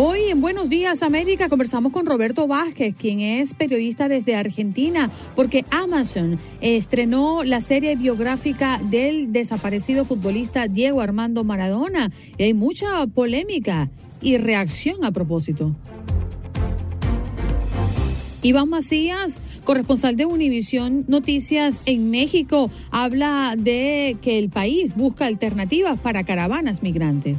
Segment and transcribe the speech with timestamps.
[0.00, 5.64] Hoy en Buenos Días América conversamos con Roberto Vázquez, quien es periodista desde Argentina, porque
[5.72, 13.90] Amazon estrenó la serie biográfica del desaparecido futbolista Diego Armando Maradona y hay mucha polémica
[14.22, 15.74] y reacción a propósito.
[18.42, 25.98] Iván Macías, corresponsal de Univisión Noticias en México, habla de que el país busca alternativas
[25.98, 27.36] para caravanas migrantes.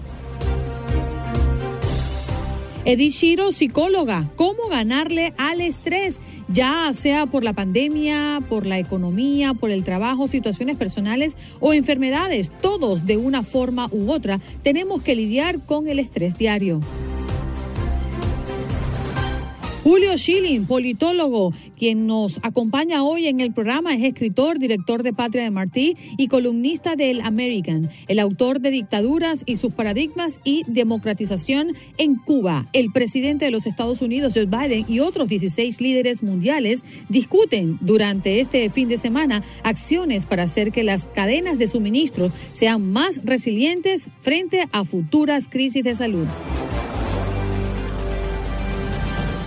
[2.86, 6.20] Edith Shiro, psicóloga, ¿cómo ganarle al estrés?
[6.48, 12.52] Ya sea por la pandemia, por la economía, por el trabajo, situaciones personales o enfermedades,
[12.62, 16.80] todos de una forma u otra tenemos que lidiar con el estrés diario.
[19.84, 25.44] Julio Schilling, politólogo, quien nos acompaña hoy en el programa, es escritor, director de Patria
[25.44, 31.76] de Martí y columnista del American, el autor de Dictaduras y sus paradigmas y democratización
[31.98, 32.68] en Cuba.
[32.74, 38.42] El presidente de los Estados Unidos, Joe Biden, y otros 16 líderes mundiales discuten durante
[38.42, 44.10] este fin de semana acciones para hacer que las cadenas de suministro sean más resilientes
[44.20, 46.28] frente a futuras crisis de salud.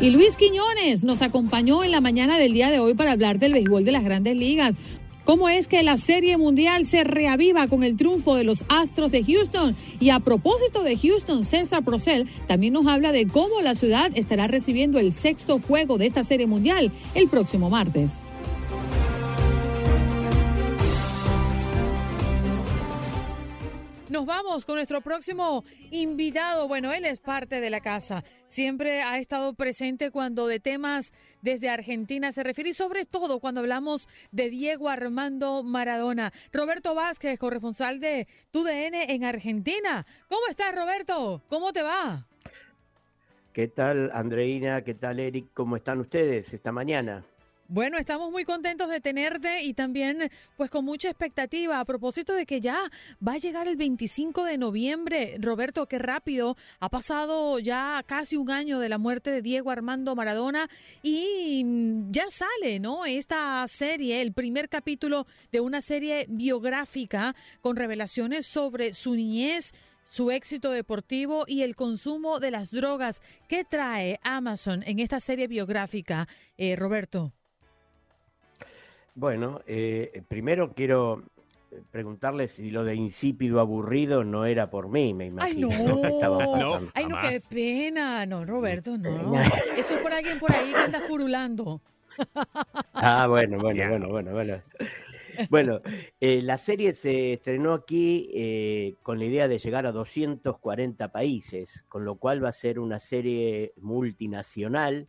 [0.02, 3.52] Y Luis Quiñones nos acompañó en la mañana del día de hoy para hablar del
[3.52, 4.74] béisbol de las grandes ligas.
[5.22, 9.22] ¿Cómo es que la Serie Mundial se reaviva con el triunfo de los Astros de
[9.22, 9.76] Houston?
[10.00, 14.48] Y a propósito de Houston, César Procel también nos habla de cómo la ciudad estará
[14.48, 18.24] recibiendo el sexto juego de esta Serie Mundial el próximo martes.
[24.12, 26.68] Nos vamos con nuestro próximo invitado.
[26.68, 28.24] Bueno, él es parte de la casa.
[28.46, 33.62] Siempre ha estado presente cuando de temas desde Argentina se refiere y sobre todo cuando
[33.62, 36.30] hablamos de Diego Armando Maradona.
[36.52, 40.04] Roberto Vázquez, corresponsal de TUDN en Argentina.
[40.28, 41.42] ¿Cómo estás, Roberto?
[41.48, 42.26] ¿Cómo te va?
[43.54, 44.84] ¿Qué tal, Andreina?
[44.84, 45.46] ¿Qué tal, Eric?
[45.54, 47.24] ¿Cómo están ustedes esta mañana?
[47.68, 52.44] Bueno, estamos muy contentos de tenerte y también pues con mucha expectativa a propósito de
[52.44, 52.78] que ya
[53.26, 55.36] va a llegar el 25 de noviembre.
[55.38, 56.56] Roberto, qué rápido.
[56.80, 60.68] Ha pasado ya casi un año de la muerte de Diego Armando Maradona
[61.02, 63.06] y mm, ya sale, ¿no?
[63.06, 69.72] Esta serie, el primer capítulo de una serie biográfica con revelaciones sobre su niñez
[70.04, 73.22] su éxito deportivo y el consumo de las drogas.
[73.48, 76.28] ¿Qué trae Amazon en esta serie biográfica,
[76.58, 77.32] eh, Roberto?
[79.14, 81.22] Bueno, eh, primero quiero
[81.70, 85.68] eh, preguntarle si lo de insípido aburrido no era por mí, me imagino.
[85.70, 86.80] Ay, no.
[86.94, 88.24] Ay, no, qué pena.
[88.24, 89.34] No, Roberto, no.
[89.76, 91.80] Eso es por alguien por ahí que anda furulando.
[92.94, 94.62] Ah, bueno, bueno, bueno, bueno, bueno.
[95.48, 95.80] Bueno,
[96.20, 102.04] eh, la serie se estrenó aquí con la idea de llegar a 240 países, con
[102.04, 105.08] lo cual va a ser una serie multinacional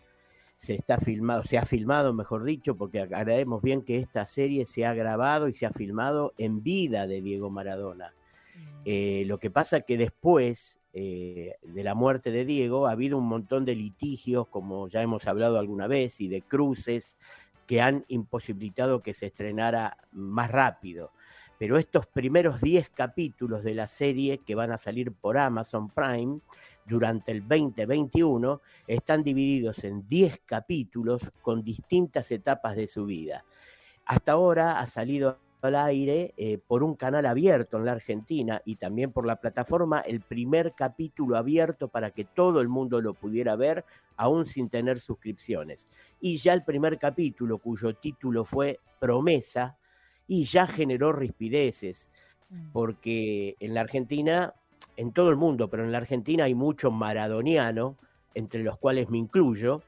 [0.63, 4.85] se está filmado, se ha filmado, mejor dicho, porque agradecemos bien que esta serie se
[4.85, 8.13] ha grabado y se ha filmado en vida de Diego Maradona.
[8.55, 8.81] Mm.
[8.85, 13.27] Eh, lo que pasa que después eh, de la muerte de Diego ha habido un
[13.27, 17.17] montón de litigios, como ya hemos hablado alguna vez, y de cruces
[17.67, 21.11] que han imposibilitado que se estrenara más rápido.
[21.59, 26.39] Pero estos primeros 10 capítulos de la serie que van a salir por Amazon Prime,
[26.85, 33.45] durante el 2021 están divididos en 10 capítulos con distintas etapas de su vida.
[34.05, 38.75] Hasta ahora ha salido al aire eh, por un canal abierto en la Argentina y
[38.75, 43.55] también por la plataforma el primer capítulo abierto para que todo el mundo lo pudiera
[43.55, 43.85] ver
[44.17, 45.87] aún sin tener suscripciones.
[46.19, 49.77] Y ya el primer capítulo cuyo título fue Promesa
[50.27, 52.09] y ya generó rispideces
[52.49, 52.71] mm.
[52.71, 54.53] porque en la Argentina
[54.97, 57.97] en todo el mundo, pero en la Argentina hay mucho maradoniano,
[58.33, 59.81] entre los cuales me incluyo,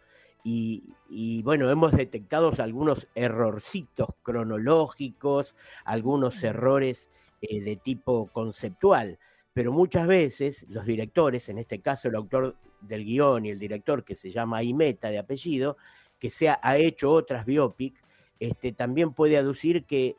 [0.47, 7.09] y, bueno, hemos detectado algunos errorcitos cronológicos, algunos errores
[7.41, 9.17] eh, de tipo conceptual,
[9.53, 14.03] pero muchas veces los directores, en este caso el autor del guion y el director
[14.03, 15.77] que se llama Imeta de apellido,
[16.19, 17.95] que se ha, hecho otras biopic,
[18.39, 20.15] este, también puede aducir que,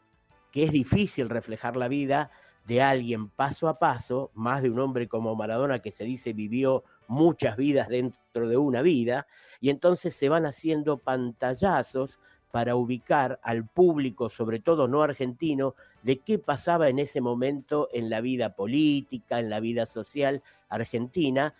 [0.50, 2.32] que es difícil reflejar la vida
[2.66, 6.84] de alguien paso a paso, más de un hombre como Maradona que se dice vivió
[7.06, 9.26] muchas vidas dentro de una vida,
[9.60, 12.20] y entonces se van haciendo pantallazos
[12.50, 18.10] para ubicar al público, sobre todo no argentino, de qué pasaba en ese momento en
[18.10, 21.54] la vida política, en la vida social argentina,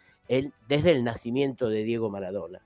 [0.69, 2.65] desde el nacimiento de Diego Maradona.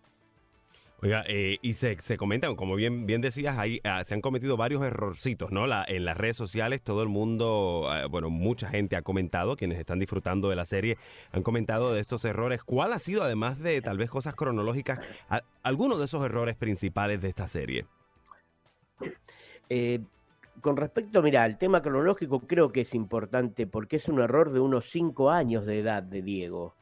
[1.02, 4.58] Oiga, eh, y se, se, comentan, como bien, bien decías, ahí ah, se han cometido
[4.58, 5.66] varios errorcitos, ¿no?
[5.66, 9.78] La, en las redes sociales todo el mundo, ah, bueno, mucha gente ha comentado, quienes
[9.78, 10.98] están disfrutando de la serie,
[11.32, 12.62] han comentado de estos errores.
[12.62, 15.00] ¿Cuál ha sido, además de tal vez cosas cronológicas,
[15.62, 17.86] alguno de esos errores principales de esta serie?
[19.70, 20.00] Eh,
[20.60, 24.60] con respecto, mira, al tema cronológico creo que es importante porque es un error de
[24.60, 26.74] unos cinco años de edad de Diego.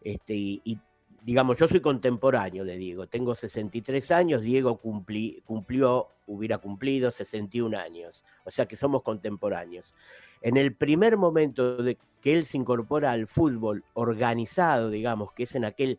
[0.00, 0.78] Este, y
[1.26, 8.24] digamos, yo soy contemporáneo de Diego, tengo 63 años, Diego cumplió, hubiera cumplido 61 años,
[8.44, 9.92] o sea que somos contemporáneos.
[10.40, 15.56] En el primer momento de que él se incorpora al fútbol organizado, digamos, que es
[15.56, 15.98] en aquel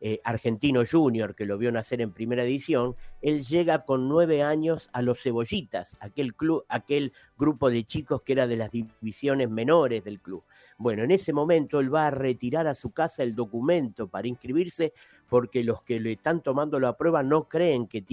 [0.00, 4.90] eh, argentino junior que lo vio nacer en primera edición, él llega con nueve años
[4.92, 10.04] a los Cebollitas, aquel club, aquel grupo de chicos que era de las divisiones menores
[10.04, 10.44] del club.
[10.80, 14.92] Bueno, en ese momento él va a retirar a su casa el documento para inscribirse
[15.28, 18.04] porque los que le están tomando la prueba no creen que,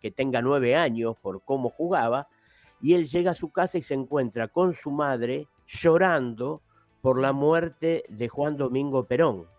[0.00, 2.28] que tenga nueve años por cómo jugaba.
[2.80, 6.62] Y él llega a su casa y se encuentra con su madre llorando
[7.02, 9.53] por la muerte de Juan Domingo Perón.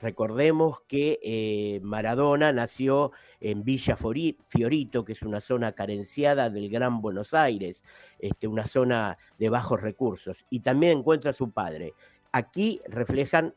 [0.00, 7.02] Recordemos que eh, Maradona nació en Villa Fiorito, que es una zona carenciada del Gran
[7.02, 7.84] Buenos Aires,
[8.18, 11.92] este, una zona de bajos recursos, y también encuentra a su padre.
[12.32, 13.54] Aquí reflejan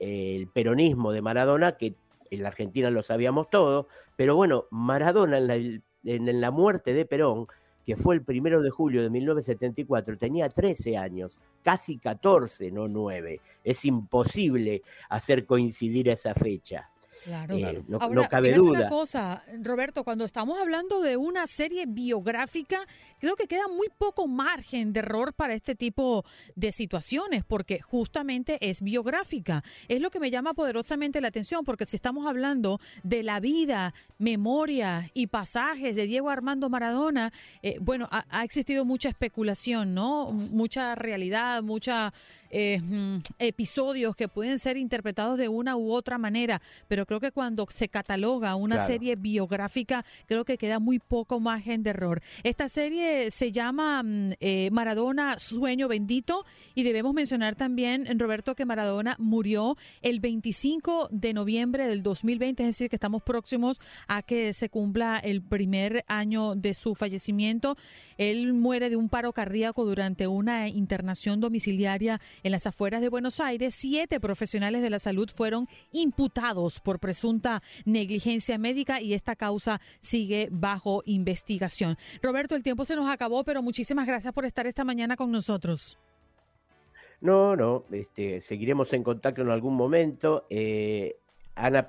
[0.00, 1.94] eh, el peronismo de Maradona, que
[2.30, 7.48] en la Argentina lo sabíamos todo, pero bueno, Maradona en la muerte de Perón
[7.84, 13.40] que fue el primero de julio de 1974, tenía 13 años, casi 14, no 9.
[13.64, 16.90] Es imposible hacer coincidir esa fecha.
[17.24, 18.80] Claro, eh, no, Ahora, cabe duda.
[18.80, 22.80] una cosa, Roberto, cuando estamos hablando de una serie biográfica,
[23.20, 26.24] creo que queda muy poco margen de error para este tipo
[26.56, 29.62] de situaciones, porque justamente es biográfica.
[29.88, 33.94] Es lo que me llama poderosamente la atención, porque si estamos hablando de la vida,
[34.18, 37.32] memoria y pasajes de Diego Armando Maradona,
[37.62, 40.30] eh, bueno, ha, ha existido mucha especulación, ¿no?
[40.32, 42.12] Mucha realidad, mucha
[42.54, 47.32] eh, mm, episodios que pueden ser interpretados de una u otra manera, pero creo que
[47.32, 52.22] cuando se cataloga una serie biográfica, creo que queda muy poco margen de error.
[52.42, 56.44] Esta serie se llama mm, eh, Maradona Sueño Bendito
[56.74, 62.68] y debemos mencionar también, Roberto, que Maradona murió el 25 de noviembre del 2020, es
[62.68, 67.76] decir, que estamos próximos a que se cumpla el primer año de su fallecimiento.
[68.18, 73.40] Él muere de un paro cardíaco durante una internación domiciliaria en las afueras de Buenos
[73.40, 79.80] Aires, siete profesionales de la salud fueron imputados por presunta negligencia médica y esta causa
[80.00, 81.96] sigue bajo investigación.
[82.22, 85.98] Roberto, el tiempo se nos acabó, pero muchísimas gracias por estar esta mañana con nosotros.
[87.20, 90.46] No, no, este, seguiremos en contacto en algún momento.
[90.50, 91.14] Eh,
[91.54, 91.86] Ana,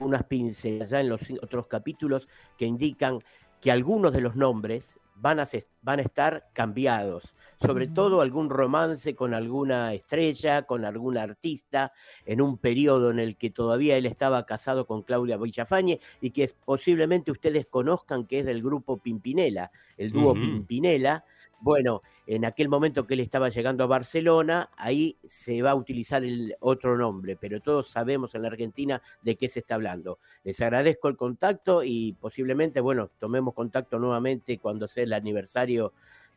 [0.00, 3.20] unas pinceladas ya en los otros capítulos que indican
[3.60, 5.44] que algunos de los nombres van a,
[5.82, 11.92] van a estar cambiados sobre todo algún romance con alguna estrella, con algún artista,
[12.26, 16.50] en un periodo en el que todavía él estaba casado con Claudia Villafañe y que
[16.64, 21.24] posiblemente ustedes conozcan que es del grupo Pimpinela, el dúo Pimpinela.
[21.60, 26.22] Bueno, en aquel momento que él estaba llegando a Barcelona, ahí se va a utilizar
[26.22, 30.18] el otro nombre, pero todos sabemos en la Argentina de qué se está hablando.
[30.42, 35.94] Les agradezco el contacto y posiblemente, bueno, tomemos contacto nuevamente cuando sea el aniversario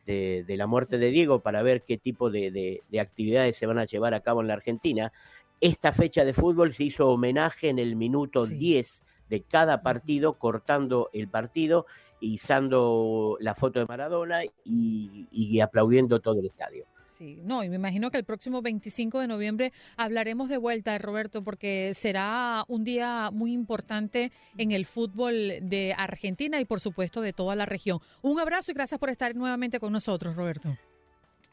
[0.08, 4.14] de, la muerte de Diego para ver qué tipo de, actividades se van a llevar
[4.14, 5.12] a cabo en la Argentina.
[5.60, 11.10] Esta fecha de fútbol se hizo homenaje en el minuto 10 de cada partido, cortando
[11.12, 11.86] el partido,
[12.20, 16.86] izando la foto de Maradona y aplaudiendo todo el estadio.
[17.18, 21.42] Sí, no, y me imagino que el próximo 25 de noviembre hablaremos de vuelta, Roberto,
[21.42, 27.32] porque será un día muy importante en el fútbol de Argentina y por supuesto de
[27.32, 27.98] toda la región.
[28.22, 30.76] Un abrazo y gracias por estar nuevamente con nosotros, Roberto.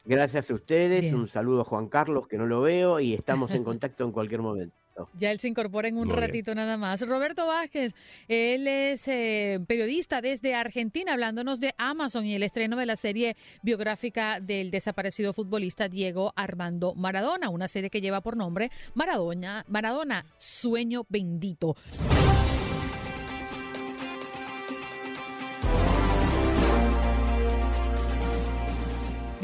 [0.04, 3.64] Gracias a ustedes, un saludo a Juan Carlos, que no lo veo, y estamos en
[3.64, 4.85] contacto en cualquier momento.
[5.14, 7.06] Ya él se incorpora en un ratito nada más.
[7.06, 7.94] Roberto Vázquez,
[8.28, 13.36] él es eh, periodista desde Argentina, hablándonos de Amazon y el estreno de la serie
[13.62, 20.26] biográfica del desaparecido futbolista Diego Armando Maradona, una serie que lleva por nombre Maradona, Maradona,
[20.38, 21.76] Sueño Bendito.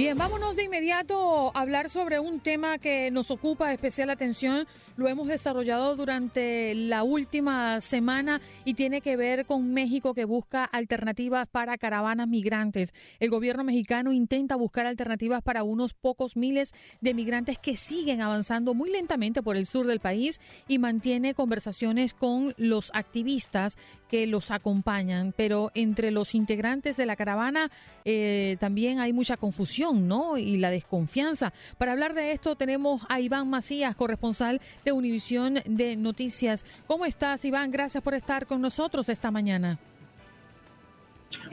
[0.03, 4.67] Bien, vámonos de inmediato a hablar sobre un tema que nos ocupa especial atención.
[4.97, 10.65] Lo hemos desarrollado durante la última semana y tiene que ver con México que busca
[10.65, 12.93] alternativas para caravanas migrantes.
[13.21, 18.75] El gobierno mexicano intenta buscar alternativas para unos pocos miles de migrantes que siguen avanzando
[18.75, 23.79] muy lentamente por el sur del país y mantiene conversaciones con los activistas
[24.13, 25.33] que los acompañan.
[25.35, 27.71] Pero entre los integrantes de la caravana
[28.05, 30.37] eh, también hay mucha confusión ¿no?
[30.37, 31.55] Y la desconfianza.
[31.79, 36.67] Para hablar de esto tenemos a Iván Macías, corresponsal de Univisión de Noticias.
[36.87, 37.71] ¿Cómo estás, Iván?
[37.71, 39.79] Gracias por estar con nosotros esta mañana.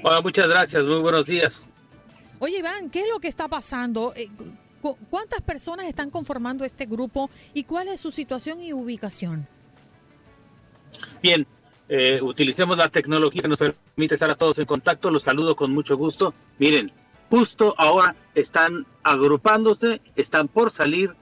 [0.04, 0.84] Hola, muchas gracias.
[0.84, 1.62] Muy buenos días.
[2.40, 4.12] Oye, Iván, ¿qué es lo que está pasando?
[4.18, 4.30] Eh,
[5.10, 9.48] ¿Cuántas personas están conformando este grupo y cuál es su situación y ubicación?
[11.22, 11.48] Bien,
[11.90, 15.10] eh, utilicemos la tecnología que nos permite estar a todos en contacto.
[15.10, 16.36] Los saludo con mucho gusto.
[16.60, 16.92] Miren,
[17.30, 21.16] justo ahora están agrupándose, están por salir.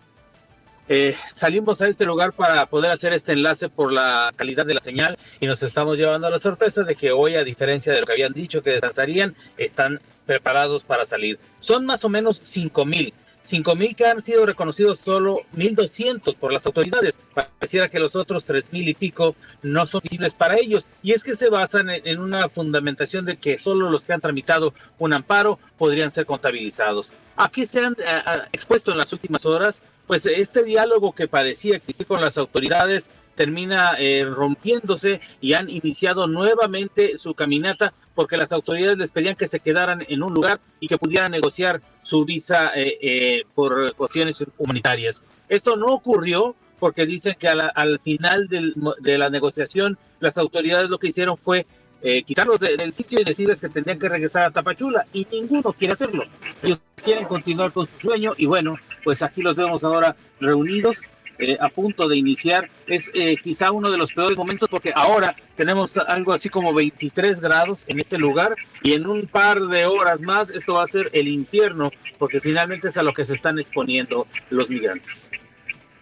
[0.90, 4.80] Eh, salimos a este lugar para poder hacer este enlace por la calidad de la
[4.80, 8.06] señal y nos estamos llevando a la sorpresa de que hoy, a diferencia de lo
[8.06, 11.40] que habían dicho que descansarían, están preparados para salir.
[11.62, 13.14] Son más o menos cinco mil.
[13.48, 17.20] 5.000 que han sido reconocidos solo 1.200 por las autoridades.
[17.34, 20.86] Pareciera que los otros 3.000 y pico no son visibles para ellos.
[21.02, 24.74] Y es que se basan en, una fundamentación de que solo los que han tramitado
[25.00, 27.14] un amparo podrían ser contabilizados.
[27.38, 27.96] ¿A qué se han
[28.52, 29.80] expuesto en las últimas horas?
[30.08, 36.28] Pues este diálogo que parecía existir con las autoridades termina eh, rompiéndose y han iniciado
[36.28, 40.88] nuevamente su caminata porque las autoridades les pedían que se quedaran en un lugar y
[40.88, 45.22] que pudieran negociar su visa eh, eh, por cuestiones humanitarias.
[45.50, 51.08] Esto no ocurrió porque dicen que al final de la negociación las autoridades lo que
[51.08, 51.66] hicieron fue
[52.26, 56.24] quitarlos del sitio y decirles que tendrían que regresar a Tapachula y ninguno quiere hacerlo.
[56.62, 61.02] Ellos quieren continuar con su sueño y bueno, pues aquí los vemos ahora reunidos
[61.40, 62.70] eh, a punto de iniciar.
[62.88, 67.40] Es eh, quizá uno de los peores momentos porque ahora tenemos algo así como 23
[67.40, 71.10] grados en este lugar y en un par de horas más esto va a ser
[71.14, 75.26] el infierno porque finalmente es a lo que se están exponiendo los migrantes.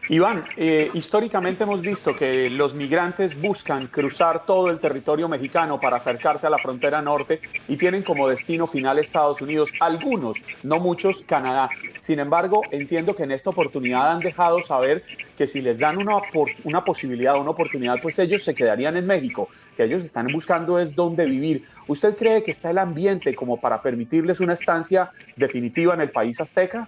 [0.08, 5.98] Iván, eh, históricamente hemos visto que los migrantes buscan cruzar todo el territorio mexicano para
[5.98, 11.24] acercarse a la frontera norte y tienen como destino final Estados Unidos, algunos, no muchos,
[11.26, 11.72] Canadá.
[12.02, 15.04] Sin embargo, entiendo que en esta oportunidad han dejado saber
[15.36, 16.18] que si les dan una,
[16.64, 20.94] una posibilidad, una oportunidad, pues ellos se quedarían en México, que ellos están buscando es
[20.94, 21.66] dónde vivir.
[21.88, 26.40] ¿Usted cree que está el ambiente como para permitirles una estancia definitiva en el país
[26.40, 26.88] azteca?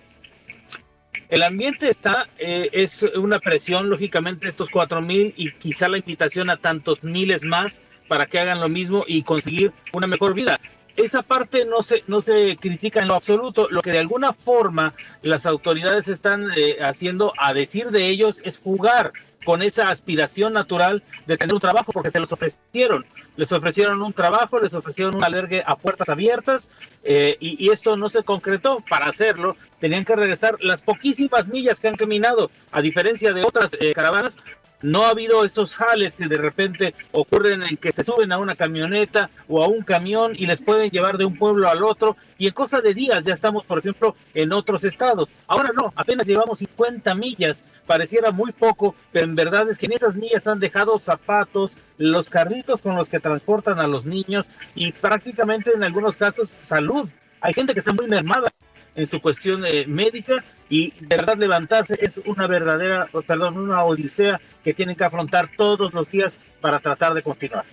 [1.29, 6.49] El ambiente está, eh, es una presión, lógicamente, estos cuatro mil y quizá la invitación
[6.49, 10.59] a tantos miles más para que hagan lo mismo y conseguir una mejor vida.
[10.95, 13.67] Esa parte no se, no se critica en lo absoluto.
[13.69, 18.59] Lo que de alguna forma las autoridades están eh, haciendo, a decir de ellos, es
[18.59, 19.11] jugar
[19.45, 23.05] con esa aspiración natural de tener un trabajo porque se los ofrecieron.
[23.35, 26.69] Les ofrecieron un trabajo, les ofrecieron un albergue a puertas abiertas
[27.03, 28.77] eh, y, esto no se concretó.
[28.89, 33.75] Para hacerlo tenían que regresar las poquísimas millas que han caminado, a diferencia de otras
[33.79, 34.37] eh, caravanas,
[34.81, 38.55] no ha habido esos jales que de repente ocurren en que se suben a una
[38.55, 42.47] camioneta o a un camión y les pueden llevar de un pueblo al otro y
[42.47, 45.27] en cosa de días ya estamos, por ejemplo, en otros estados.
[45.47, 49.93] Ahora no, apenas llevamos 50 millas, pareciera muy poco, pero en verdad es que en
[49.93, 54.91] esas millas han dejado zapatos, los carritos con los que transportan a los niños y
[54.91, 57.09] prácticamente en algunos casos salud.
[57.41, 58.51] Hay gente que está muy mermada
[58.95, 64.41] en su cuestión eh, médica y de verdad levantarse es una verdadera, perdón, una odisea
[64.63, 67.65] que tienen que afrontar todos los días para tratar de continuar.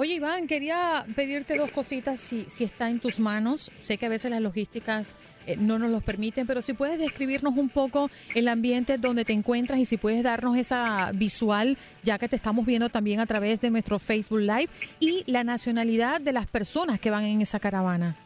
[0.00, 3.72] Oye Iván, quería pedirte dos cositas si, si está en tus manos.
[3.78, 7.56] Sé que a veces las logísticas eh, no nos los permiten, pero si puedes describirnos
[7.56, 12.28] un poco el ambiente donde te encuentras y si puedes darnos esa visual, ya que
[12.28, 14.68] te estamos viendo también a través de nuestro Facebook Live,
[15.00, 18.16] y la nacionalidad de las personas que van en esa caravana.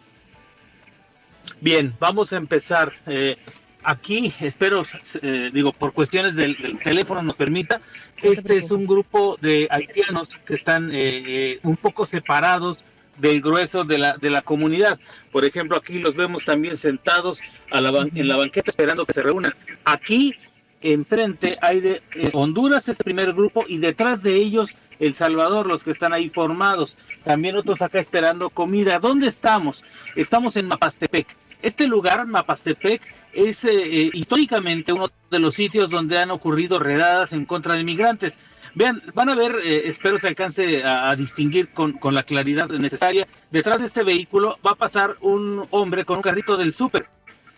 [1.63, 2.93] Bien, vamos a empezar.
[3.07, 3.39] Eh,
[3.85, 4.83] aquí, espero,
[5.23, 7.81] eh, digo, por cuestiones del, teléfono nos permita,
[8.23, 12.85] este es un grupo de haitianos que están eh, un poco separados
[13.19, 14.99] del grueso de la, de la comunidad.
[15.31, 19.23] Por ejemplo, aquí los vemos también sentados a la en la banqueta esperando que se
[19.23, 19.55] reúnan.
[19.85, 20.35] Aquí
[20.83, 25.67] enfrente hay de eh, Honduras, es el primer grupo, y detrás de ellos El Salvador,
[25.67, 26.97] los que están ahí formados.
[27.25, 28.99] También otros acá esperando comida.
[28.99, 29.85] ¿Dónde estamos?
[30.17, 31.37] Estamos en Mapastepec.
[31.63, 33.01] Este lugar, Mapastepec,
[33.33, 37.85] es eh, eh, históricamente uno de los sitios donde han ocurrido redadas en contra de
[37.85, 38.37] migrantes.
[38.75, 43.27] Vean, van a ver, espero se alcance a, a distinguir con, con, la claridad necesaria.
[43.51, 47.07] Detrás de este vehículo va a pasar un hombre con un carrito del súper.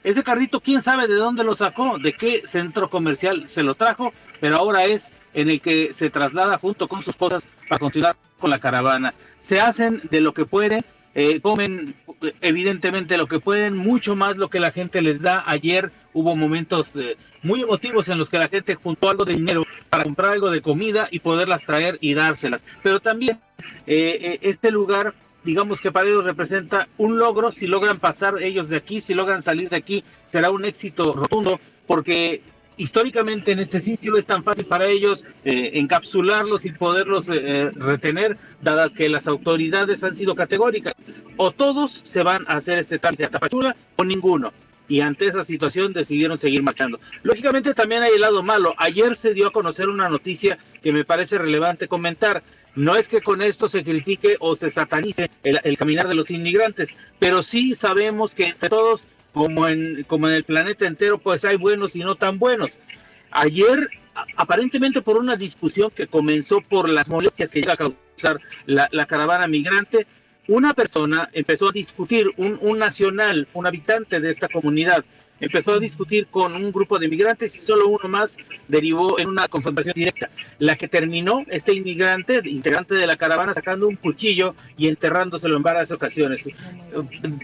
[0.04, 4.12] Ese carrito, quién sabe de dónde lo sacó, de qué centro comercial se lo trajo,
[4.38, 8.50] pero ahora es en el que se traslada junto con sus cosas para continuar con
[8.50, 9.14] la caravana.
[9.42, 10.84] Se hacen de lo que pueden,
[11.14, 11.94] eh, comen
[12.40, 15.44] evidentemente lo que pueden, mucho más lo que la gente les da.
[15.46, 19.64] Ayer hubo momentos eh, muy emotivos en los que la gente juntó algo de dinero
[19.90, 22.62] para comprar algo de comida y poderlas traer y dárselas.
[22.82, 23.40] Pero también
[23.86, 28.78] eh, este lugar digamos que para ellos representa un logro, si logran pasar ellos de
[28.78, 30.02] aquí, si logran salir de aquí,
[30.32, 32.40] será un éxito rotundo, porque
[32.76, 37.70] históricamente en este sitio es tan fácil para ellos eh, encapsularlos y poderlos eh, eh,
[37.74, 40.94] retener, dada que las autoridades han sido categóricas.
[41.36, 44.52] O todos se van a hacer este trámite a Tapachula o ninguno.
[44.86, 47.00] Y ante esa situación decidieron seguir marchando.
[47.22, 48.74] Lógicamente también hay el lado malo.
[48.76, 52.42] Ayer se dio a conocer una noticia que me parece relevante comentar.
[52.74, 56.94] No es que con esto se critique o se satanice el, caminar de los inmigrantes,
[57.18, 61.56] pero sí sabemos que entre todos, como en, como en el planeta entero, pues hay
[61.56, 62.78] buenos y no tan buenos.
[63.32, 63.90] Ayer,
[64.36, 69.48] aparentemente por una discusión que comenzó por las molestias que iba a causar la, caravana
[69.48, 70.06] migrante,
[70.46, 75.04] una persona empezó a discutir, un, un nacional, un habitante de esta comunidad,
[75.40, 78.36] empezó a discutir con un grupo de inmigrantes y solo uno más
[78.68, 80.30] derivó en una confrontación directa.
[80.58, 85.62] La que terminó este inmigrante, integrante de la caravana, sacando un cuchillo y enterrándoselo en
[85.62, 86.44] varias ocasiones.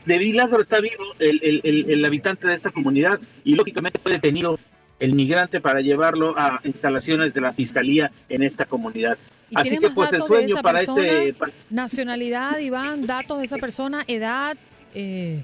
[0.05, 4.59] De milagro está vivo el, el, el, habitante de esta comunidad y lógicamente fue detenido
[4.99, 9.19] el migrante para llevarlo a instalaciones de la fiscalía en esta comunidad.
[9.55, 11.35] Así que pues el sueño para este...
[11.71, 14.57] Nacionalidad, Iván, datos de esa persona, edad...
[14.95, 15.43] Eh...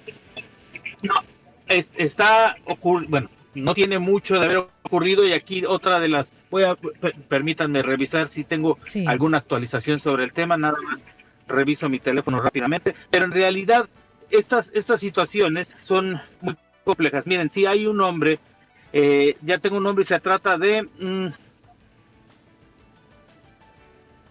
[1.02, 1.14] No,
[1.68, 6.64] está ocurriendo, bueno, no tiene mucho de haber ocurrido y aquí otra de las, voy
[6.64, 6.76] a,
[7.28, 11.04] permítanme revisar si tengo alguna actualización sobre el tema, nada más
[11.48, 13.88] reviso mi teléfono rápidamente, pero en realidad
[14.30, 17.26] estas, estas situaciones son muy complejas.
[17.26, 18.38] Miren, si hay un hombre,
[18.92, 20.82] eh, ya tengo un nombre y se trata de...
[20.82, 21.28] Mm,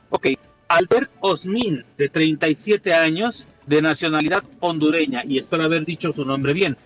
[0.10, 0.28] ok,
[0.68, 6.78] Albert Osmin, de 37 años, de nacionalidad hondureña, y espero haber dicho su nombre bien.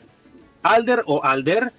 [0.64, 1.74] Alder o Alder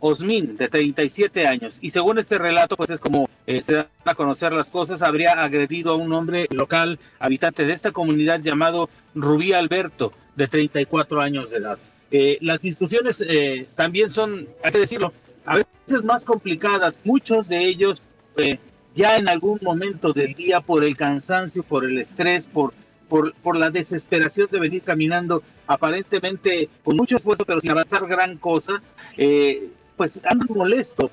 [0.00, 1.78] Osmin, de 37 años.
[1.82, 5.32] Y según este relato, pues es como eh, se dan a conocer las cosas, habría
[5.32, 11.50] agredido a un hombre local, habitante de esta comunidad llamado Rubí Alberto, de 34 años
[11.50, 11.78] de edad.
[12.10, 15.12] Eh, las discusiones eh, también son, hay que decirlo,
[15.44, 16.98] a veces más complicadas.
[17.04, 18.02] Muchos de ellos
[18.94, 22.72] ya en algún momento del día, por el cansancio, por el estrés, por
[23.08, 28.36] por, por la desesperación de venir caminando aparentemente con mucho esfuerzo, pero sin avanzar gran
[28.36, 28.82] cosa,
[29.16, 31.10] eh, pues andan molesto.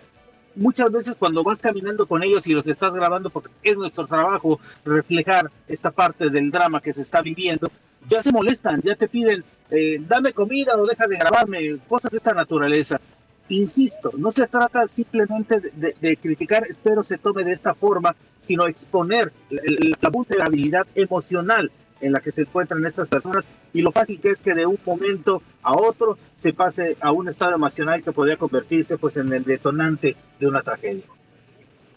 [0.56, 4.60] Muchas veces cuando vas caminando con ellos y los estás grabando, porque es nuestro trabajo
[4.86, 7.70] reflejar esta parte del drama que se está viviendo,
[8.08, 12.18] ya se molestan, ya te piden, eh, dame comida o deja de grabarme, cosas de
[12.18, 13.02] esta naturaleza.
[13.50, 19.32] Insisto, no se trata simplemente de, criticar, espero se tome de esta forma, sino exponer
[19.50, 21.72] la vulnerabilidad emocional
[22.06, 24.78] en la que se encuentran estas personas y lo fácil que es que de un
[24.86, 29.44] momento a otro se pase a un estado emocional que podría convertirse pues en el
[29.44, 31.04] detonante de una tragedia.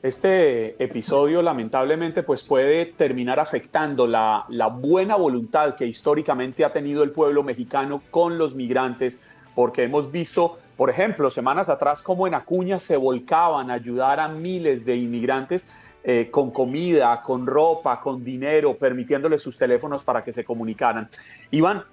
[0.03, 7.11] Este episodio lamentablemente pues puede terminar afectando la, buena voluntad que históricamente ha tenido el
[7.11, 9.21] pueblo mexicano con los migrantes,
[9.57, 14.29] porque hemos visto, por ejemplo, semanas atrás como en Acuña se volcaban a ayudar a
[14.29, 15.69] miles de inmigrantes
[16.05, 21.09] eh, con comida, con ropa, con dinero, permitiéndoles sus teléfonos para que se comunicaran.
[21.51, 21.85] Iván,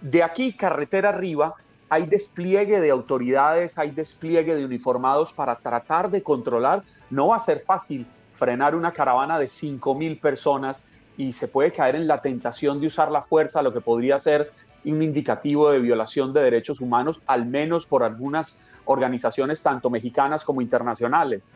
[0.00, 1.54] de aquí, carretera arriba,
[1.88, 6.82] hay despliegue de autoridades, hay despliegue de uniformados para tratar de controlar.
[7.10, 10.84] No va a ser fácil frenar una caravana de 5 mil personas
[11.16, 14.50] y se puede caer en la tentación de usar la fuerza, lo que podría ser
[14.84, 20.60] un indicativo de violación de derechos humanos, al menos por algunas organizaciones tanto mexicanas como
[20.60, 21.54] internacionales.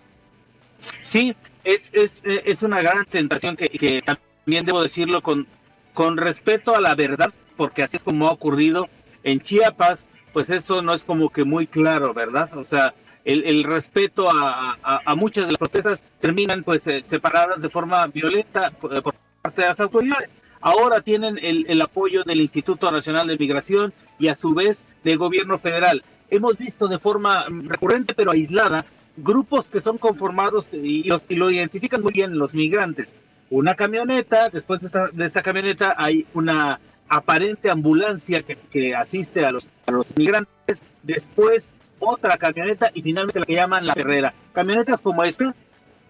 [1.02, 1.34] Sí,
[1.64, 5.46] es, es, es una gran tentación que, también debo decirlo con,
[5.94, 8.88] con respeto a la verdad, porque así es como ha ocurrido
[9.22, 12.56] en Chiapas, pues eso no es como que muy claro, ¿verdad?
[12.56, 17.60] O sea, el, el respeto a, a, muchas de las protestas terminan pues eh, separadas
[17.60, 20.30] de forma violenta por, por, parte de las autoridades.
[20.60, 25.18] Ahora tienen el, el apoyo del Instituto Nacional de Migración y a su vez del
[25.18, 26.04] gobierno federal.
[26.30, 31.50] Hemos visto de forma recurrente pero aislada grupos que son conformados y, los, y lo
[31.50, 33.14] identifican muy bien los migrantes.
[33.50, 39.44] Una camioneta, después de esta, de esta camioneta hay una aparente ambulancia que, que asiste
[39.44, 44.34] a los, a los migrantes, después otra camioneta y finalmente la que llaman la perrera.
[44.52, 45.54] Camionetas como esta,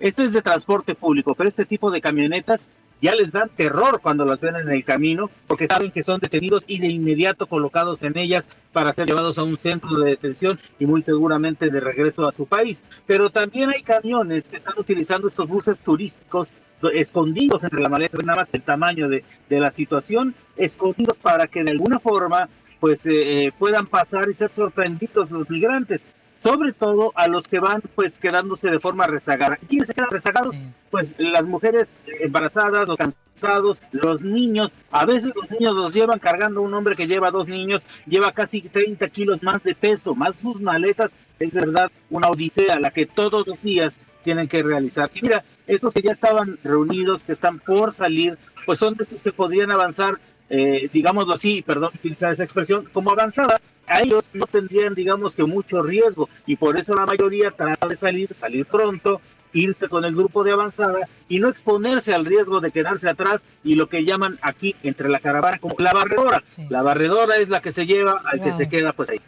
[0.00, 2.66] esto es de transporte público, pero este tipo de camionetas
[3.00, 6.64] ya les dan terror cuando las ven en el camino, porque saben que son detenidos
[6.66, 10.86] y de inmediato colocados en ellas para ser llevados a un centro de detención y
[10.86, 12.84] muy seguramente de regreso a su país.
[13.06, 16.50] Pero también hay camiones que están utilizando estos buses turísticos
[16.92, 21.64] escondidos entre la maleta, nada más el tamaño de, de la situación, escondidos para que
[21.64, 22.48] de alguna forma
[22.80, 26.00] pues eh, eh, puedan pasar y ser sorprendidos los migrantes
[26.38, 29.56] sobre todo a los que van pues quedándose de forma rezagada.
[29.68, 30.54] ¿Quiénes se quedan rezagados?
[30.90, 31.86] Pues las mujeres
[32.20, 34.70] embarazadas, los cansados, los niños.
[34.90, 38.62] A veces los niños los llevan cargando un hombre que lleva dos niños, lleva casi
[38.62, 41.12] 30 kilos más de peso, más sus maletas.
[41.38, 45.10] Es verdad una odisea la que todos los días tienen que realizar.
[45.14, 49.22] Y mira, estos que ya estaban reunidos, que están por salir, pues son de estos
[49.22, 50.18] que podrían avanzar,
[50.50, 55.44] eh, digámoslo así, perdón utilizar esa expresión, como avanzada a ellos no tendrían, digamos que,
[55.44, 59.20] mucho riesgo y por eso la mayoría trata de salir, salir pronto,
[59.52, 63.74] irse con el grupo de avanzada y no exponerse al riesgo de quedarse atrás y
[63.74, 66.40] lo que llaman aquí entre la caravana como la barredora.
[66.68, 69.20] La barredora es la que se lleva al que se queda pues ahí.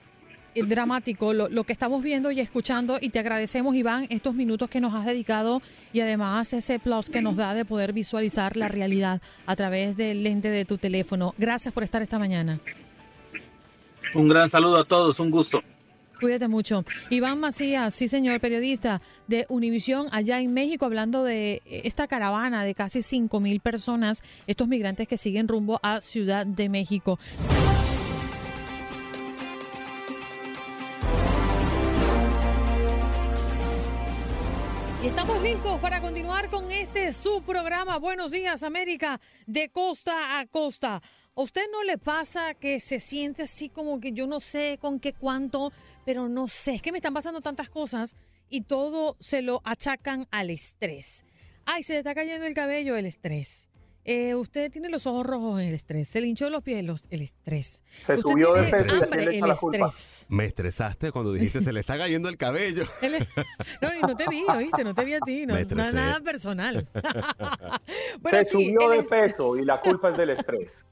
[0.54, 4.68] Es dramático lo, lo, que estamos viendo y escuchando y te agradecemos Iván estos minutos
[4.68, 8.66] que nos has dedicado y además ese plus que nos da de poder visualizar la
[8.66, 11.34] realidad a través del lente de tu teléfono.
[11.38, 12.58] Gracias por estar esta mañana.
[14.14, 15.62] Un gran saludo a todos, un gusto.
[16.20, 16.84] Cuídate mucho.
[17.10, 22.74] Iván Macías, sí señor, periodista de Univisión allá en México, hablando de esta caravana de
[22.74, 27.20] casi 5 mil personas, estos migrantes que siguen rumbo a Ciudad de México.
[35.04, 40.46] Y estamos listos para continuar con este su programa Buenos Días América de costa a
[40.46, 41.00] costa.
[41.38, 44.98] ¿A usted no le pasa que se siente así como que yo no sé con
[44.98, 45.72] qué cuánto,
[46.04, 48.16] pero no sé, es que me están pasando tantas cosas
[48.50, 51.24] y todo se lo achacan al estrés?
[51.64, 53.68] Ay, se le está cayendo el cabello, el estrés.
[54.10, 56.08] Eh, usted tiene los ojos rojos, el estrés.
[56.08, 57.82] Se le hinchó los pies, el estrés.
[58.00, 58.94] Se usted subió de peso.
[59.04, 60.26] hambre, el estrés.
[60.30, 62.84] Me estresaste cuando dijiste se le está cayendo el cabello.
[63.02, 63.28] El-
[63.82, 64.82] No, y no te vi, ¿oíste?
[64.82, 65.44] No te vi a ti.
[65.44, 65.92] No, estresé.
[65.92, 66.88] nada personal.
[68.20, 70.86] Bueno, Se sí, subió de peso y la culpa es del estrés.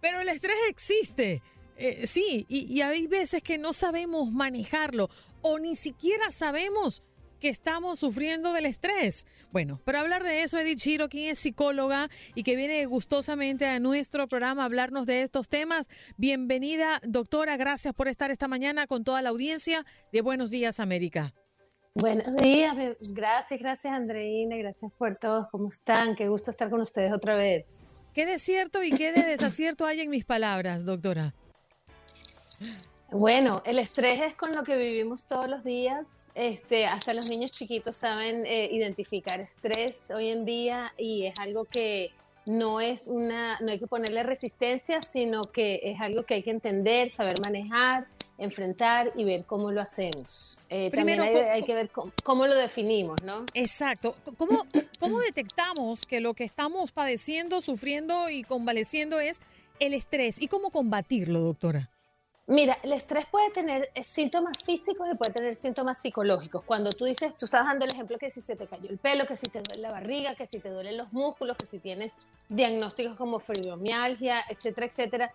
[0.00, 1.42] Pero el estrés existe.
[1.76, 5.08] Eh, sí, y, y hay veces que no sabemos manejarlo
[5.42, 7.02] o ni siquiera sabemos
[7.40, 9.26] que estamos sufriendo del estrés.
[9.52, 13.78] Bueno, para hablar de eso, Edith Chiro, quien es psicóloga y que viene gustosamente a
[13.78, 15.88] nuestro programa a hablarnos de estos temas.
[16.16, 17.56] Bienvenida, doctora.
[17.56, 21.34] Gracias por estar esta mañana con toda la audiencia de Buenos Días, América.
[21.98, 26.14] Buenos días, gracias, gracias Andreina, gracias por todos, ¿cómo están?
[26.14, 27.86] Qué gusto estar con ustedes otra vez.
[28.12, 31.32] ¿Qué de cierto y qué de desacierto hay en mis palabras, doctora?
[33.10, 37.50] Bueno, el estrés es con lo que vivimos todos los días, este, hasta los niños
[37.50, 42.12] chiquitos saben eh, identificar estrés hoy en día y es algo que
[42.44, 46.50] no es una, no hay que ponerle resistencia, sino que es algo que hay que
[46.50, 50.66] entender, saber manejar, enfrentar y ver cómo lo hacemos.
[50.68, 53.46] Eh, Primero, también hay, que ver cómo, cómo lo definimos, ¿no?
[53.54, 54.14] Exacto.
[54.36, 54.66] ¿Cómo,
[55.00, 59.40] ¿Cómo detectamos que lo que estamos padeciendo, sufriendo y convaleciendo es
[59.80, 60.40] el estrés?
[60.40, 61.90] ¿Y cómo combatirlo, doctora?
[62.48, 66.62] Mira, el estrés puede tener eh, síntomas físicos y puede tener síntomas psicológicos.
[66.62, 69.26] Cuando tú dices, tú estabas dando el ejemplo que si se te cayó el pelo,
[69.26, 72.12] que si te duele la barriga, que si te duelen los músculos, que si tienes
[72.48, 75.32] diagnósticos como fibromialgia, etcétera, etcétera,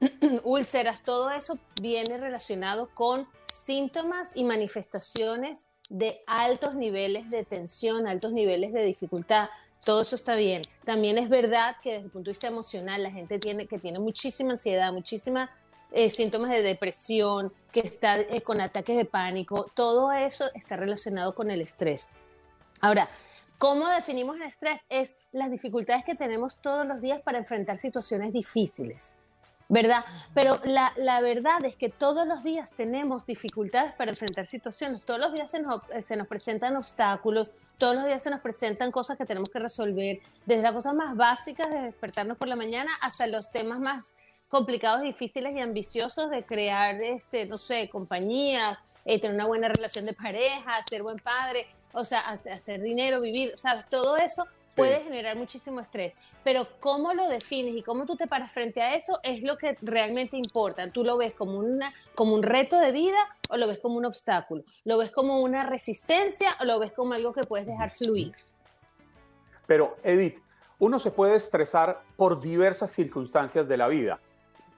[0.42, 3.28] úlceras, todo eso viene relacionado con
[3.64, 9.48] síntomas y manifestaciones de altos niveles de tensión, altos niveles de dificultad.
[9.84, 10.62] Todo eso está bien.
[10.84, 14.00] También es verdad que desde el punto de vista emocional la gente tiene que tiene
[14.00, 15.50] muchísima ansiedad, muchísima
[15.92, 21.34] eh, síntomas de depresión, que está eh, con ataques de pánico, todo eso está relacionado
[21.34, 22.08] con el estrés.
[22.80, 23.08] Ahora,
[23.58, 24.80] ¿cómo definimos el estrés?
[24.88, 29.14] Es las dificultades que tenemos todos los días para enfrentar situaciones difíciles,
[29.68, 30.04] ¿verdad?
[30.34, 35.20] Pero la, la verdad es que todos los días tenemos dificultades para enfrentar situaciones, todos
[35.20, 37.48] los días se nos, eh, se nos presentan obstáculos,
[37.78, 41.16] todos los días se nos presentan cosas que tenemos que resolver, desde las cosas más
[41.16, 44.14] básicas de despertarnos por la mañana hasta los temas más
[44.48, 50.06] complicados, difíciles y ambiciosos de crear, este, no sé, compañías, eh, tener una buena relación
[50.06, 53.88] de pareja, ser buen padre, o sea, hacer, hacer dinero, vivir, ¿sabes?
[53.88, 54.46] Todo eso
[54.78, 58.94] puede generar muchísimo estrés, pero cómo lo defines y cómo tú te paras frente a
[58.94, 60.88] eso es lo que realmente importa.
[60.90, 63.18] Tú lo ves como, una, como un reto de vida
[63.50, 67.14] o lo ves como un obstáculo, lo ves como una resistencia o lo ves como
[67.14, 68.32] algo que puedes dejar fluir.
[69.66, 70.38] Pero Edith,
[70.78, 74.20] uno se puede estresar por diversas circunstancias de la vida.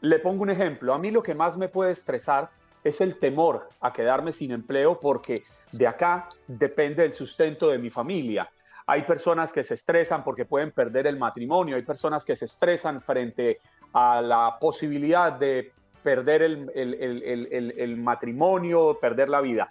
[0.00, 2.50] Le pongo un ejemplo, a mí lo que más me puede estresar
[2.82, 7.90] es el temor a quedarme sin empleo porque de acá depende el sustento de mi
[7.90, 8.48] familia.
[8.86, 13.00] Hay personas que se estresan porque pueden perder el matrimonio, hay personas que se estresan
[13.02, 13.60] frente
[13.92, 19.68] a la posibilidad de perder el, matrimonio, perder la vida.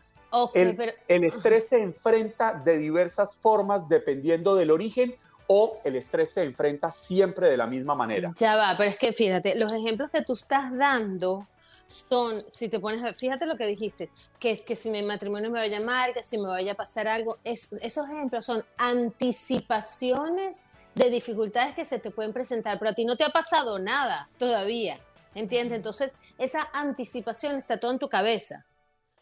[0.54, 5.16] el estrés se enfrenta de diversas formas dependiendo del origen
[5.52, 8.32] o el estrés se enfrenta siempre de la misma manera.
[8.38, 11.48] Ya va, pero es que fíjate, los ejemplos que tú estás dando
[11.88, 15.78] son, si te pones, fíjate lo que dijiste, que, que si mi matrimonio me vaya
[15.78, 21.74] a llamar, que si me vaya a pasar algo, esos ejemplos son anticipaciones de dificultades
[21.74, 25.00] que se te pueden presentar, pero a ti no te ha pasado nada todavía,
[25.34, 25.78] ¿entiendes?
[25.78, 28.66] Entonces, esa anticipación está todo en tu cabeza.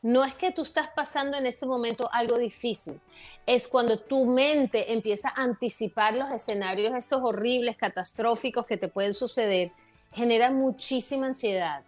[0.02, 3.00] No es que tú estás pasando en ese momento algo difícil,
[3.46, 9.14] es cuando tu mente empieza a anticipar los escenarios estos horribles, catastróficos que te pueden
[9.14, 9.72] suceder,
[10.14, 11.84] genera muchísima ansiedad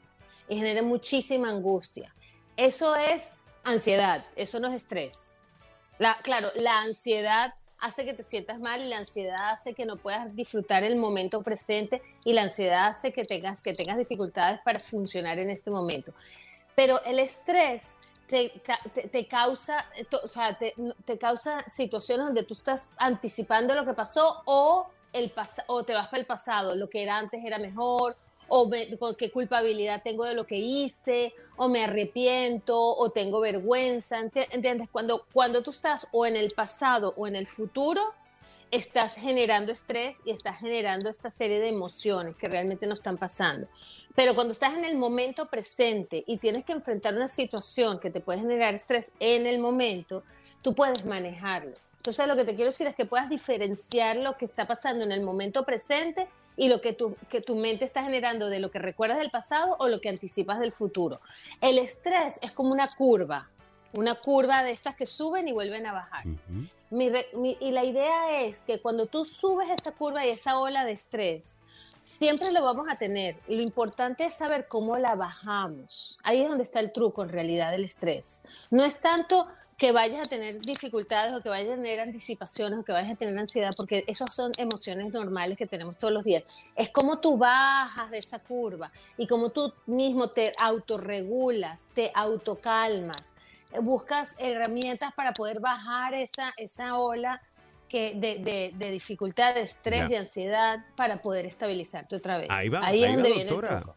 [0.47, 2.13] y genera muchísima angustia.
[2.57, 5.29] Eso es ansiedad, eso no es estrés.
[5.99, 9.97] La, claro, la ansiedad hace que te sientas mal y la ansiedad hace que no
[9.97, 14.79] puedas disfrutar el momento presente y la ansiedad hace que tengas, que tengas dificultades para
[14.79, 16.13] funcionar en este momento.
[16.79, 17.89] Pero el estrés
[18.25, 18.53] te,
[19.11, 19.85] te, causa,
[20.23, 25.29] o sea, te, te, causa situaciones donde tú estás anticipando lo que pasó o, el
[25.67, 28.15] o te vas para el pasado, lo que era antes era mejor,
[28.47, 28.71] o
[29.17, 34.87] qué culpabilidad tengo de lo que hice, o me arrepiento, o tengo vergüenza, ¿entiendes?
[34.89, 38.13] Cuando, cuando tú estás o en el pasado o en el futuro,
[38.71, 43.67] estás generando estrés y estás generando esta serie de emociones que realmente no están pasando.
[44.19, 48.19] Pero cuando estás en el momento presente y tienes que enfrentar una situación que te
[48.19, 50.23] puede generar estrés en el momento,
[50.61, 51.71] tú puedes manejarlo.
[51.95, 55.13] Entonces lo que te quiero decir es que puedas diferenciar lo que está pasando en
[55.13, 56.27] el momento presente
[56.57, 59.77] y lo que tu, que tu mente está generando de lo que recuerdas del pasado
[59.79, 61.21] o lo que anticipas del futuro.
[61.61, 63.49] El estrés es como una curva,
[63.93, 66.25] una curva de estas que suben y vuelven a bajar.
[66.91, 71.59] y la idea es que cuando tú subes esa curva y esa ola de estrés,
[72.09, 73.37] siempre lo vamos a tener.
[73.47, 76.17] Lo importante es saber cómo la bajamos.
[76.23, 78.41] Ahí es donde está el truco en realidad del estrés.
[78.71, 82.83] No es tanto que vayas a tener dificultades o que vayas a tener anticipaciones o
[82.83, 86.43] que vayas a tener ansiedad, porque esas son emociones normales que tenemos todos los días.
[86.75, 93.37] Es como tú bajas de esa curva y como tú mismo te autorregulas, te autocalmas
[93.81, 97.41] buscas herramientas para poder bajar esa, esa ola
[97.89, 102.47] que de, de, dificultad, de estrés, de ansiedad, para poder estabilizarte otra vez.
[102.49, 103.95] Ahí va, ahí, es donde viene el truco.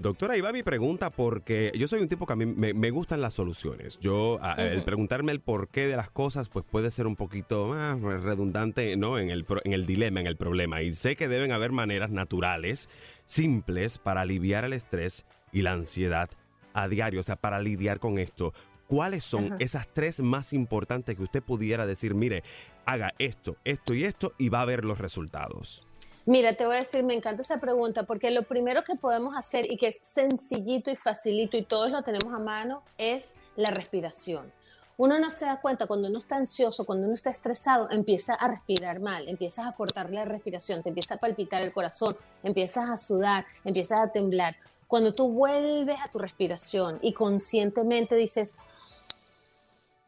[0.00, 3.20] Doctora, ahí va mi pregunta porque yo soy un tipo que a mí me, gustan
[3.20, 3.98] las soluciones.
[3.98, 8.96] Yo, el preguntarme el porqué de las cosas, pues puede ser un poquito más redundante,
[8.96, 9.18] ¿no?
[9.18, 10.80] En el, en el dilema, en el problema.
[10.80, 12.88] Y sé que deben haber maneras naturales,
[13.26, 16.30] simples, para aliviar el estrés y la ansiedad
[16.72, 18.54] a diario, o sea, para lidiar con esto.
[18.90, 22.42] ¿Cuáles son esas tres más importantes que usted pudiera decir, mire,
[22.84, 25.86] haga esto, esto y esto y va a ver los resultados?
[26.26, 29.70] Mira, te voy a decir, me encanta esa pregunta porque lo primero que podemos hacer
[29.70, 34.52] y que es sencillito y facilito y todos lo tenemos a mano es la respiración.
[34.96, 38.48] Uno no se da cuenta cuando uno está ansioso, cuando uno está estresado, empieza a
[38.48, 42.96] respirar mal, empiezas a cortar la respiración, te empieza a palpitar el corazón, empiezas a
[42.96, 44.56] sudar, empiezas a temblar.
[44.90, 48.56] Cuando tú vuelves a tu respiración y conscientemente dices,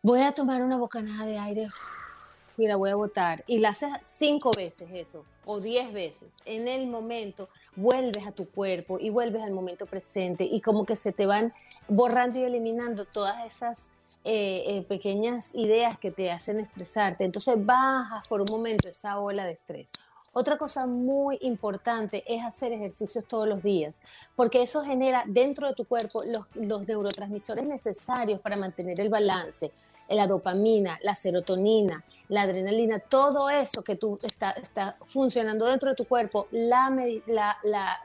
[0.03, 1.69] voy a tomar una bocanada de aire
[2.59, 6.67] y la voy a botar, y la haces cinco veces eso, o diez veces, en
[6.67, 11.13] el momento vuelves a tu cuerpo y vuelves al momento presente y como que se
[11.13, 11.55] te van
[11.87, 13.91] borrando y eliminando todas esas
[14.25, 17.23] eh, eh, pequeñas ideas que te hacen estresarte.
[17.23, 19.93] Entonces bajas por un momento esa ola de estrés.
[20.35, 24.01] Otra cosa muy importante es hacer ejercicios todos los días,
[24.35, 29.71] porque eso genera dentro de tu cuerpo los, neurotransmisores necesarios para mantener el balance,
[30.09, 35.97] la dopamina, la serotonina, la adrenalina, todo eso que tú está, está funcionando dentro de
[35.97, 36.91] tu cuerpo, la,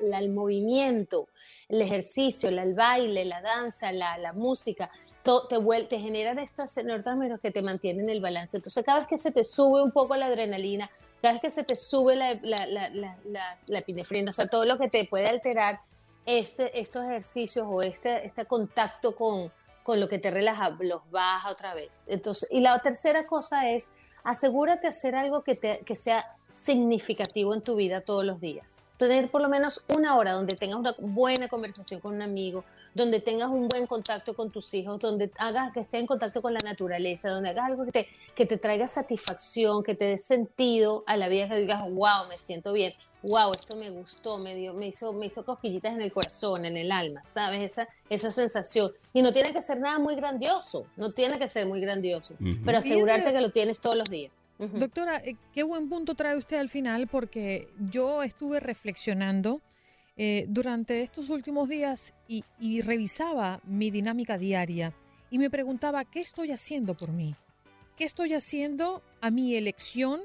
[0.02, 1.30] el movimiento,
[1.70, 4.92] el ejercicio, el baile, la danza, la, música,
[5.50, 8.58] te, te generan estas neurotransmisores que te mantienen el balance.
[8.58, 10.90] Entonces, cada vez que se te sube un poco la adrenalina,
[11.22, 15.06] cada vez que se te sube la, la, epinefrina, o sea, todo lo que te
[15.06, 15.82] puede alterar
[16.26, 19.52] este, estos ejercicios o este, este contacto con,
[19.84, 22.06] con lo que te relaja, los baja otra vez.
[22.08, 27.62] Entonces, y la tercera cosa es, asegúrate hacer algo que, te, que sea significativo en
[27.62, 28.84] tu vida todos los días.
[28.98, 32.64] Tener por lo menos una hora donde tengas una buena conversación con un amigo,
[32.98, 36.54] donde tengas un buen contacto con tus hijos, donde hagas que estés en contacto con
[36.54, 41.04] la naturaleza, donde hagas algo que te, que te traiga satisfacción, que te dé sentido
[41.06, 44.74] a la vida, que digas, wow, me siento bien, wow, esto me gustó, me, dio,
[44.74, 47.72] me, hizo, me hizo cosquillitas en el corazón, en el alma, ¿sabes?
[47.72, 48.92] Esa, esa sensación.
[49.14, 52.34] Y no tiene que ser nada muy grandioso, no tiene que ser muy grandioso,
[52.66, 54.34] pero asegurarte que lo tienes todos los días.
[54.58, 59.62] Doctora, eh, qué buen punto trae usted al final porque yo estuve reflexionando
[60.20, 62.44] eh, durante estos últimos días y,
[62.82, 64.94] revisaba mi dinámica diaria
[65.30, 67.36] y me preguntaba, ¿qué estoy haciendo por mí?
[67.96, 70.22] ¿Qué estoy haciendo a mi elección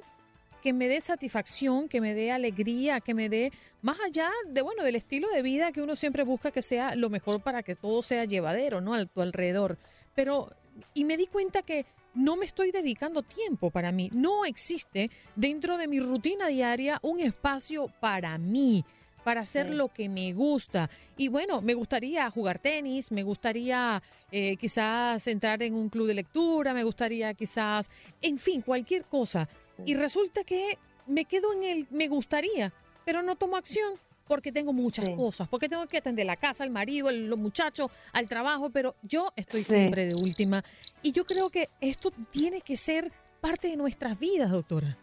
[0.62, 3.52] que me dé satisfacción, que me dé alegría, que me dé
[3.82, 7.10] más allá de bueno del estilo de vida que uno siempre busca que sea lo
[7.10, 8.94] mejor para que todo sea llevadero, ¿no?
[8.94, 9.76] A tu alrededor.
[10.14, 10.50] Pero
[10.94, 14.08] y me di cuenta que no me estoy dedicando tiempo para mí.
[14.12, 18.84] No existe dentro de mi rutina diaria un espacio para mí
[19.24, 20.90] para hacer lo que me gusta.
[21.16, 26.14] Y bueno, me gustaría jugar tenis, me gustaría eh, quizás entrar en un club de
[26.14, 29.48] lectura, me gustaría quizás, en fin, cualquier cosa.
[29.84, 32.72] Y resulta que me quedo en el me gustaría,
[33.04, 33.94] pero no tomo acción
[34.28, 37.90] porque tengo muchas cosas, porque tengo que atender la casa, al marido, a los muchachos,
[38.12, 40.64] al trabajo, pero yo estoy siempre de última.
[41.02, 44.96] Y yo creo que esto tiene que ser parte de nuestras vidas, doctora.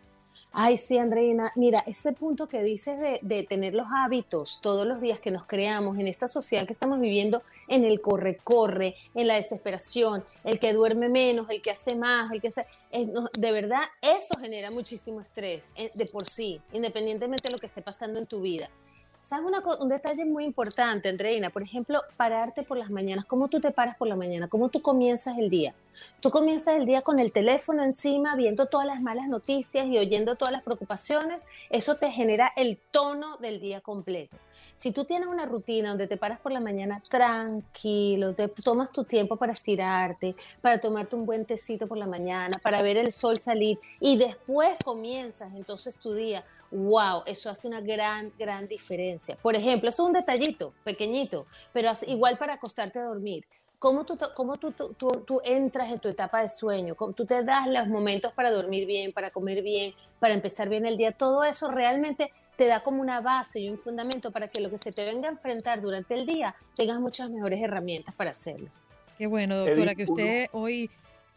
[0.51, 1.51] Ay, sí, Andreina.
[1.55, 5.99] Mira, ese punto que dices de, tener los hábitos todos los días que nos creamos
[5.99, 11.07] en esta sociedad que estamos viviendo, en el corre-corre, en la desesperación, el que duerme
[11.07, 12.65] menos, el que hace más, el que hace...
[12.91, 17.83] de verdad, eso genera muchísimo estrés eh, de por sí, independientemente de lo que esté
[17.83, 18.69] pasando en tu vida.
[19.21, 19.45] ¿Sabes
[19.79, 21.49] un detalle muy importante, Andreina?
[21.49, 23.25] Por ejemplo, pararte por las mañanas.
[23.25, 24.47] ¿Cómo tú te paras por la mañana?
[24.47, 25.75] ¿Cómo tú comienzas el día?
[26.21, 30.35] Tú comienzas el día con el teléfono encima, viendo todas las malas noticias y oyendo
[30.35, 31.41] todas las preocupaciones.
[31.69, 34.37] Eso te genera el tono del día completo.
[34.77, 39.03] Si tú tienes una rutina donde te paras por la mañana tranquilo, te tomas tu
[39.03, 43.37] tiempo para estirarte, para tomarte un buen tecito por la mañana, para ver el sol
[43.37, 49.35] salir y después comienzas entonces tu día wow, eso hace una gran, gran diferencia.
[49.35, 53.45] Por ejemplo, eso es un detallito pequeñito, pero igual para acostarte a dormir.
[53.79, 56.95] ¿Cómo, tú, cómo tú, tú, tú, entras en tu etapa de sueño?
[56.95, 60.85] ¿Cómo tú te das los momentos para dormir bien, para comer bien, para empezar bien
[60.85, 61.13] el día?
[61.13, 64.77] Todo eso realmente te da como una base y un fundamento para que lo que
[64.77, 68.69] se te venga a enfrentar durante el día tengas muchas mejores herramientas para hacerlo.
[69.17, 70.89] Qué bueno, doctora, que usted hoy...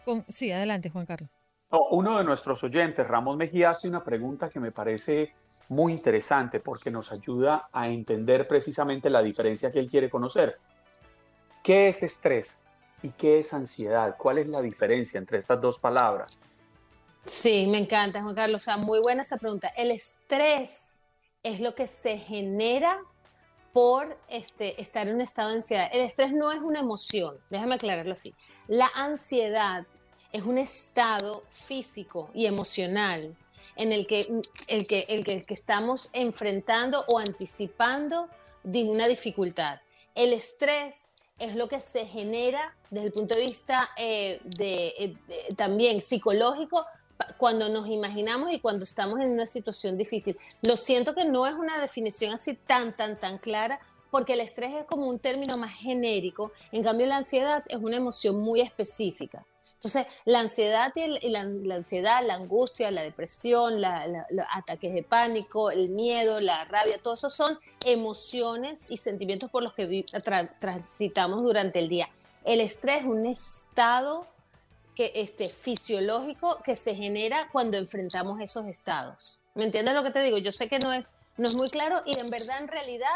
[0.05, 0.25] Con...
[0.29, 1.31] Sí, adelante, Juan Carlos
[1.73, 5.35] uno de nuestros oyentes, Ramos Mejía, hace una pregunta que me parece
[5.69, 10.59] muy interesante porque nos ayuda a entender precisamente la diferencia que él quiere conocer.
[11.63, 12.59] ¿Qué es estrés
[13.03, 14.17] y qué es ansiedad?
[14.19, 16.39] ¿Cuál es la diferencia entre estas dos palabras?
[17.25, 18.63] Sí, me encanta, Juan Carlos.
[18.63, 19.69] O sea, muy buena esa pregunta.
[19.69, 20.79] El estrés
[21.43, 22.99] es lo que se genera
[23.73, 25.89] por este, estar en un estado de ansiedad.
[25.93, 28.35] El estrés no es una emoción, déjame aclararlo así.
[28.67, 29.87] La ansiedad
[30.33, 33.37] es un estado físico y emocional
[33.77, 34.27] en el que,
[34.67, 38.29] el que, el que, estamos enfrentando o anticipando
[38.63, 39.81] de una dificultad.
[40.15, 40.95] El estrés
[41.39, 45.17] es lo que se genera desde el punto de vista eh, de,
[45.57, 46.85] también psicológico
[47.37, 50.39] cuando nos imaginamos y cuando estamos en una situación difícil.
[50.63, 54.75] Lo siento que no es una definición así tan, tan, tan clara, porque el estrés
[54.75, 59.47] es como un término más genérico, en cambio la ansiedad es una emoción muy específica.
[59.85, 65.89] Entonces, la ansiedad, y, la, ansiedad, la angustia, la depresión, los ataques de pánico, el
[65.89, 70.05] miedo, la rabia, todo eso son emociones y sentimientos por los que
[70.61, 72.09] transitamos durante el día.
[72.45, 74.29] El estrés es un estado
[74.95, 79.43] que, este, fisiológico que se genera cuando enfrentamos esos estados.
[79.57, 80.39] ¿Me entiendes lo que te digo?
[80.39, 83.11] Yo sé que no es, no es muy claro y en verdad, en realidad,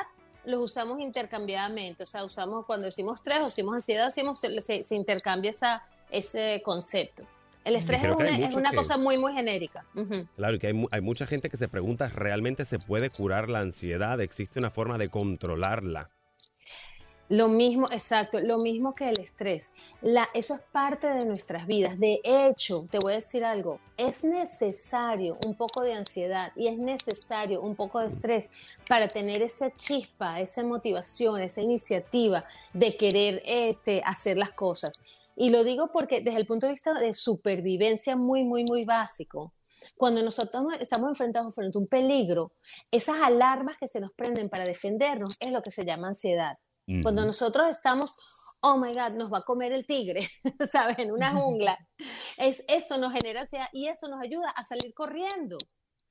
[0.45, 2.03] los usamos intercambiadamente.
[2.03, 6.63] O sea, usamos cuando decimos estrés o decimos ansiedad, decimos, se, se intercambia esa ese
[6.65, 7.25] concepto.
[7.65, 9.85] El estrés es una, cosa muy, muy genérica.
[10.37, 13.59] Claro, y que hay, hay, mucha gente que se pregunta, ¿realmente se puede curar la
[13.59, 14.21] ansiedad?
[14.21, 16.11] ¿Existe una forma de controlarla?
[17.29, 19.73] Lo mismo, exacto, lo mismo que el estrés.
[20.01, 21.99] La, eso es parte de nuestras vidas.
[21.99, 26.79] De hecho, te voy a decir algo, es necesario un poco de ansiedad y es
[26.79, 28.49] necesario un poco de estrés
[28.89, 35.01] para tener esa chispa, esa motivación, esa iniciativa de querer este, hacer las cosas.
[35.37, 39.53] Y lo digo porque desde el punto de vista de supervivencia muy, muy, muy básico,
[39.95, 42.53] cuando nosotros estamos enfrentados frente a un peligro,
[42.91, 46.59] esas alarmas que se nos prenden para defendernos es lo que se llama ansiedad.
[47.03, 48.17] Cuando nosotros estamos,
[48.61, 50.31] oh my God, nos va a comer el tigre,
[50.71, 50.99] ¿sabes?
[51.01, 51.77] En una jungla.
[52.37, 55.59] Es, eso nos genera ansiedad y eso nos ayuda a salir corriendo.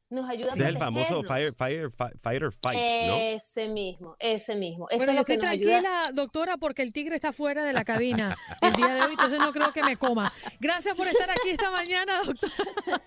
[0.09, 2.77] Nos ayuda Ese a es el famoso fire, fire, fi- fighter fight,
[3.07, 3.15] ¿no?
[3.17, 4.87] Ese mismo, ese mismo.
[4.89, 5.81] Eso Bueno, es yo lo que estoy nos ayuda.
[5.81, 9.39] tranquila, doctora, porque el tigre está fuera de la cabina el día de hoy, entonces
[9.39, 10.31] no creo que me coma.
[10.59, 12.53] Gracias por estar aquí esta mañana, doctora.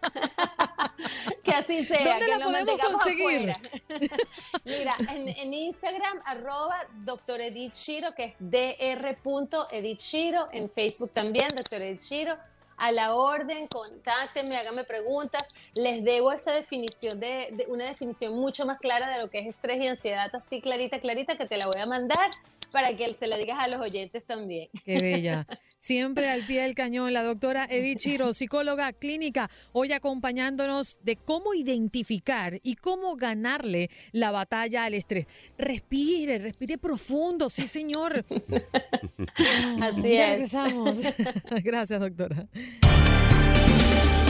[1.44, 3.52] Que así sea, ¿Dónde que la lo podemos conseguir?
[4.64, 11.80] Mira, en, en Instagram, arroba doctor Edith Shiro, que es dr.edithshiro, en Facebook también, doctor
[11.82, 12.36] Edith Shiro.
[12.78, 15.42] A la orden, contáctenme, háganme preguntas.
[15.74, 19.46] Les debo esa definición de, de una definición mucho más clara de lo que es
[19.46, 22.30] estrés y ansiedad, así clarita, clarita, que te la voy a mandar
[22.70, 24.68] para que se la digas a los oyentes también.
[24.84, 25.46] Qué bella.
[25.78, 31.54] Siempre al pie del cañón, la doctora Edith Chiro, psicóloga clínica, hoy acompañándonos de cómo
[31.54, 35.26] identificar y cómo ganarle la batalla al estrés.
[35.56, 38.24] Respire, respire profundo, sí señor.
[39.80, 40.52] Así ya es.
[40.52, 40.98] regresamos.
[41.62, 42.48] Gracias, doctora.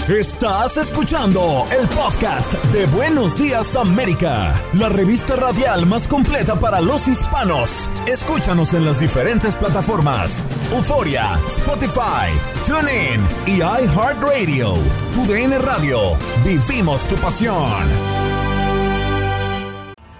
[0.08, 7.06] Estás escuchando el podcast de Buenos Días América, la revista radial más completa para los
[7.08, 7.90] hispanos.
[8.06, 10.42] Escúchanos en las diferentes plataformas:
[10.72, 12.32] Euforia, Spotify,
[12.64, 14.76] TuneIn y iHeartRadio.
[15.14, 16.16] Tu DN Radio.
[16.42, 17.84] Vivimos tu pasión.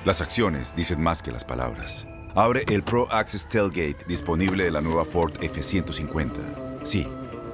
[0.04, 2.06] Las acciones dicen más que las palabras.
[2.34, 6.30] Abre el Pro Access Tailgate disponible de la nueva Ford F-150.
[6.82, 7.08] Sí,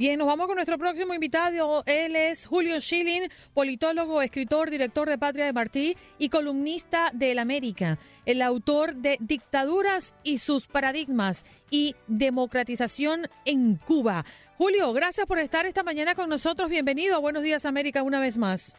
[0.00, 1.82] Bien, nos vamos con nuestro próximo invitado.
[1.84, 7.98] Él es Julio Schilling, politólogo, escritor, director de Patria de Martí y columnista del América.
[8.24, 14.24] El autor de Dictaduras y sus paradigmas y democratización en Cuba.
[14.56, 16.70] Julio, gracias por estar esta mañana con nosotros.
[16.70, 18.78] Bienvenido a Buenos Días América una vez más.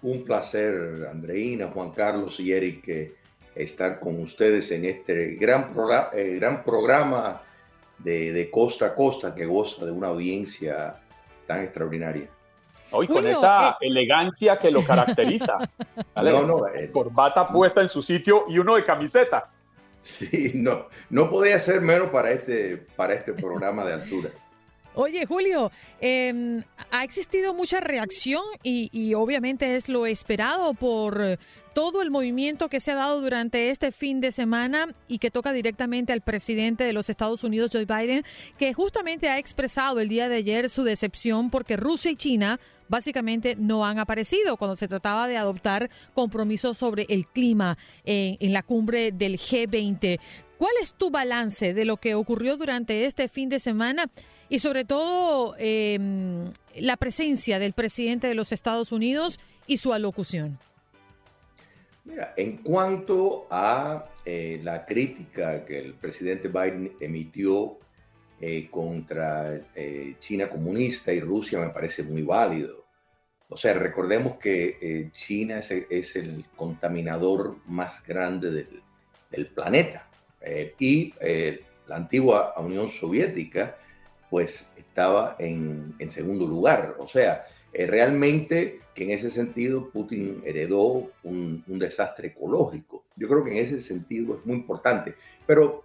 [0.00, 3.14] Un placer, Andreina, Juan Carlos y Eric, eh,
[3.54, 5.74] estar con ustedes en este gran,
[6.14, 7.42] eh, gran programa
[8.04, 10.94] de, de costa a costa que goza de una audiencia
[11.46, 12.28] tan extraordinaria.
[12.90, 13.88] Hoy con Julio, esa eh.
[13.88, 15.58] elegancia que lo caracteriza.
[16.14, 16.30] ¿vale?
[16.30, 19.50] No, no, eh, Corbata puesta en su sitio y uno de camiseta.
[20.02, 24.30] sí, no, no podía ser menos para este, para este programa de altura.
[24.96, 31.36] Oye, Julio, eh, ha existido mucha reacción y, y obviamente es lo esperado por
[31.74, 35.52] todo el movimiento que se ha dado durante este fin de semana y que toca
[35.52, 38.24] directamente al presidente de los Estados Unidos, Joe Biden,
[38.58, 43.56] que justamente ha expresado el día de ayer su decepción porque Rusia y China básicamente
[43.56, 49.10] no han aparecido cuando se trataba de adoptar compromisos sobre el clima en, la cumbre
[49.10, 50.20] del G20.
[50.58, 54.08] ¿Cuál es tu balance de lo que ocurrió durante este fin de semana
[54.48, 55.98] y sobre todo eh,
[56.76, 60.58] la presencia del presidente de los Estados Unidos y su alocución?
[62.04, 67.78] Mira, en cuanto a eh, la crítica que el presidente Biden emitió
[68.40, 72.84] eh, contra eh, China comunista y Rusia, me parece muy válido.
[73.48, 80.08] O sea, recordemos que China es, el contaminador más grande del, planeta
[80.78, 81.12] y
[81.86, 83.76] la antigua Unión Soviética
[84.30, 86.96] pues estaba en, en segundo lugar.
[86.98, 93.04] O sea, eh, realmente que en ese sentido Putin heredó un, un, desastre ecológico.
[93.16, 95.14] Yo creo que en ese sentido es muy importante,
[95.46, 95.82] pero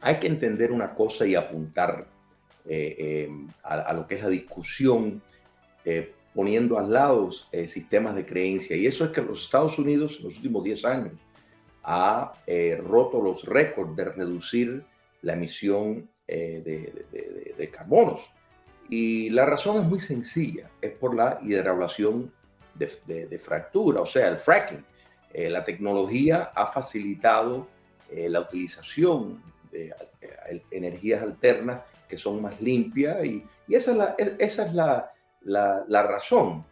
[0.00, 2.06] hay que entender una cosa y apuntar
[2.68, 3.30] eh, eh,
[3.64, 5.22] a, a, lo que es la discusión,
[5.84, 8.76] eh, poniendo al lado eh, sistemas de creencia.
[8.76, 11.12] Y eso es que los Estados Unidos en los últimos 10 años
[11.82, 14.84] ha eh, roto los récords de reducir
[15.22, 18.20] la emisión de, de, de, de carbonos.
[18.90, 22.32] Y la razón es muy sencilla, es por la hidroablación
[22.74, 24.84] de, de, de fractura, o sea, el fracking.
[25.32, 27.68] Eh, la tecnología ha facilitado
[28.10, 33.96] eh, la utilización de eh, energías alternas que son más limpias y, y esa es
[33.96, 35.12] la, esa es la,
[35.42, 36.64] la, la razón.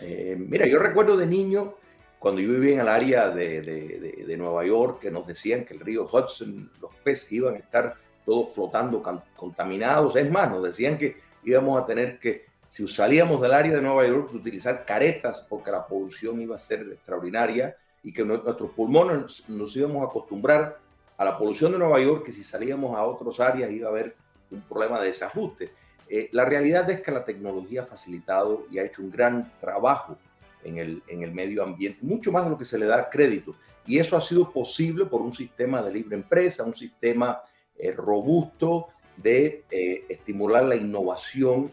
[0.00, 1.74] Eh, mira, yo recuerdo de niño,
[2.18, 5.80] cuando yo vivía en el área de, de, Nueva York, que nos decían que el
[5.80, 7.94] río Hudson, los peces iban a estar
[8.24, 9.02] todos flotando
[9.36, 10.16] contaminados.
[10.16, 14.06] Es más, nos decían que íbamos a tener que, si salíamos del área de Nueva
[14.06, 19.74] York, utilizar caretas porque la polución iba a ser extraordinaria y que nuestros pulmones nos
[19.76, 20.78] íbamos a acostumbrar
[21.16, 24.16] a la polución de Nueva York, que si salíamos a otras áreas iba a haber
[24.50, 25.72] un problema de desajuste.
[26.08, 30.18] eh, la realidad es que la tecnología ha facilitado y ha hecho un gran trabajo
[30.62, 33.54] en el, en el medio ambiente, mucho más de lo que se le da crédito.
[33.86, 37.42] Y eso ha sido posible por un sistema de libre empresa, un sistema
[37.76, 41.72] eh, robusto de eh, estimular la innovación.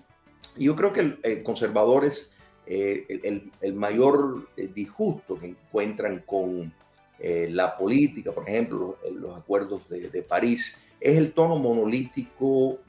[0.58, 2.32] Yo creo que el, conservadores,
[2.66, 6.74] el, el, mayor disgusto que encuentran con
[7.20, 12.80] la política, por ejemplo, los, los acuerdos de, de París, es el tono monolítico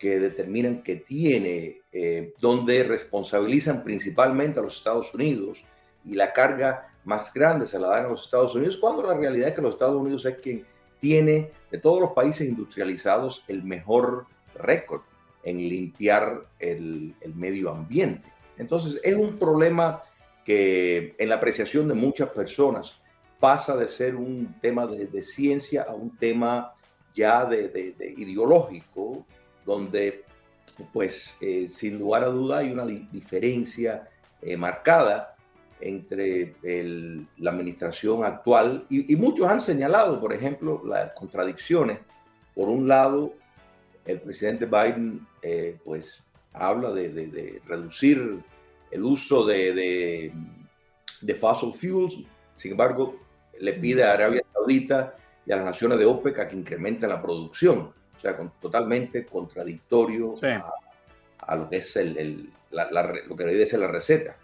[0.00, 5.62] que determinan que tiene, eh, donde responsabilizan principalmente a los Estados Unidos
[6.06, 9.48] y la carga más grande se la dan a los Estados Unidos, cuando la realidad
[9.48, 10.64] es que los Estados Unidos es quien
[11.00, 15.02] tiene de todos los países industrializados el mejor récord
[15.42, 18.26] en limpiar el, medio ambiente.
[18.58, 20.02] Entonces es un problema
[20.44, 22.96] que en la apreciación de muchas personas
[23.38, 26.72] pasa de ser un tema de, ciencia a un tema
[27.14, 29.24] ya de, de ideológico,
[29.64, 30.24] donde
[30.92, 34.08] pues eh, sin lugar a duda hay una diferencia
[34.42, 35.36] eh, marcada
[35.80, 36.54] entre
[37.38, 41.98] la administración actual y, muchos han señalado, por ejemplo, las contradicciones.
[42.54, 43.34] Por un lado,
[44.04, 46.22] el presidente Biden eh, pues
[46.52, 48.40] habla de, reducir
[48.90, 50.32] el uso de,
[51.20, 52.18] de, fossil fuels,
[52.54, 53.16] sin embargo,
[53.58, 55.14] le pide a Arabia Saudita
[55.46, 60.34] y a las naciones de OPEC a que incrementen la producción o sea, totalmente contradictorio
[61.38, 64.36] a, lo que es el, lo que debe ser la receta.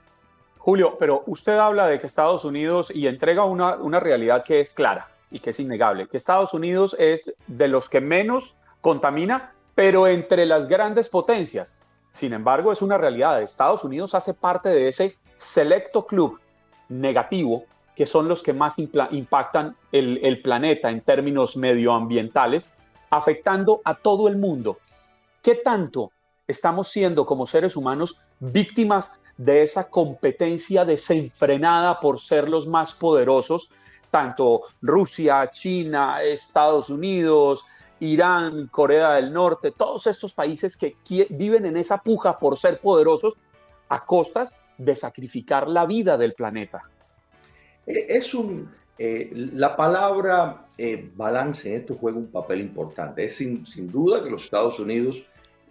[0.66, 4.74] Julio, pero usted habla de que Estados Unidos y entrega una, una realidad que es
[4.74, 10.08] clara y que es innegable, que Estados Unidos es de los que menos contamina, pero
[10.08, 11.78] entre las grandes potencias.
[12.10, 13.40] Sin embargo, es una realidad.
[13.40, 16.40] Estados Unidos hace parte de ese selecto club
[16.88, 17.62] negativo
[17.94, 22.68] que son los que más impactan el, el planeta en términos medioambientales
[23.10, 24.78] afectando a todo el mundo.
[25.42, 26.10] ¿Qué tanto
[26.48, 33.70] estamos siendo como seres humanos víctimas de esa competencia desenfrenada por ser los más poderosos?
[34.10, 37.64] Tanto Rusia, China, Estados Unidos,
[38.00, 40.96] Irán, Corea del Norte, todos estos países que
[41.30, 43.34] viven en esa puja por ser poderosos
[43.88, 46.82] a costas de sacrificar la vida del planeta.
[47.86, 53.24] E-, es un, eh, la palabra eh, balance en esto juega un papel importante.
[53.24, 55.22] Es sin, duda que los Estados Unidos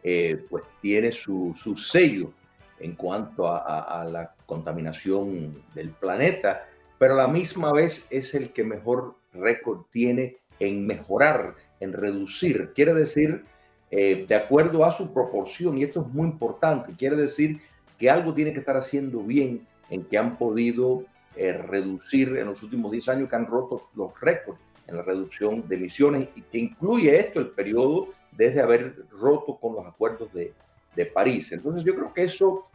[0.04, 2.32] eh, pues tiene su, sello
[2.80, 6.68] en cuanto a, la contaminación del planeta,
[6.98, 12.74] pero a la misma vez es el que mejor récord tiene en mejorar, en reducir.
[12.74, 13.46] Quiere decir,
[13.92, 17.62] de acuerdo a su proporción, y esto es muy importante, quiere decir
[17.98, 21.06] que algo tiene que estar haciendo bien en que han podido
[21.36, 25.68] eh, reducir en los últimos 10 años que han roto los récords en la reducción
[25.68, 30.54] de emisiones y que incluye esto el periodo desde haber roto con los acuerdos de,
[30.96, 31.52] de París.
[31.52, 32.68] Entonces yo creo que eso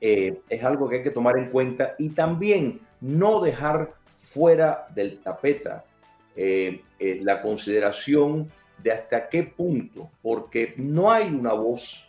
[0.00, 5.18] eh, es algo que hay que tomar en cuenta y también no dejar fuera del
[5.20, 5.84] tapeta
[6.36, 8.50] eh, la consideración
[8.82, 12.04] de hasta qué punto, porque no hay una voz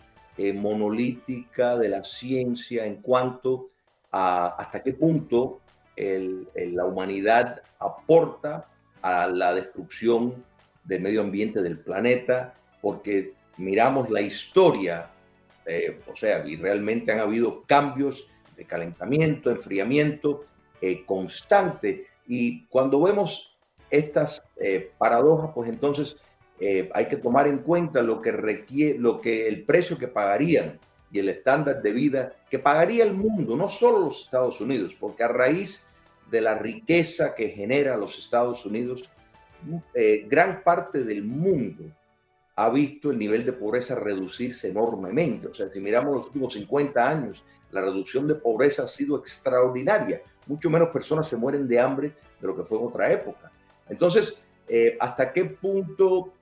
[0.56, 3.68] monolítica de la ciencia en cuanto
[4.12, 5.62] a hasta qué punto
[5.96, 8.68] la humanidad aporta
[9.02, 10.44] a la destrucción
[10.84, 15.10] del medio ambiente del planeta, porque miramos la historia,
[15.66, 20.46] eh, o sea, y realmente han habido cambios de calentamiento, enfriamiento
[20.82, 23.56] eh, constante, y cuando vemos
[23.90, 26.18] estas eh, paradojas, pues entonces
[26.94, 30.80] hay que tomar en cuenta lo que requiere, lo que el precio que pagarían
[31.12, 35.24] y el estándar de vida que pagaría el mundo, no solo los Estados Unidos, porque
[35.24, 35.86] a raíz
[36.32, 39.04] de la riqueza que genera los Estados Unidos,
[40.30, 41.92] gran parte del mundo
[42.56, 45.48] ha visto el nivel de pobreza reducirse enormemente.
[45.48, 50.22] O sea, si miramos los últimos 50 años, la reducción de pobreza ha sido extraordinaria.
[50.48, 53.52] Mucho menos personas se mueren de hambre de lo que fue en otra época.
[53.90, 54.38] Entonces,
[54.68, 56.34] eh, ¿hasta qué punto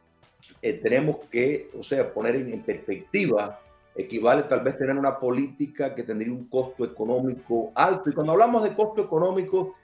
[0.62, 3.60] eh, tenemos que, o sea, poner en perspectiva
[3.96, 8.10] equivale tal vez tener una política que tendría un costo económico alto.
[8.10, 9.76] Y cuando hablamos de costo económico,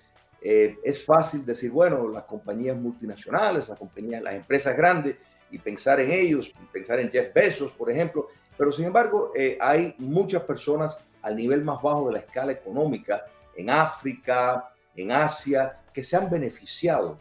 [0.42, 5.18] eh, es fácil decir, bueno, las compañías multinacionales, las compañías, las empresas grandes,
[5.52, 8.28] y pensar en ellos, pensar en Jeff Bezos, por ejemplo.
[8.58, 13.26] Pero sin embargo, eh, hay muchas personas al nivel más bajo de la escala económica,
[13.56, 17.18] en África, en Asia, que se han beneficiado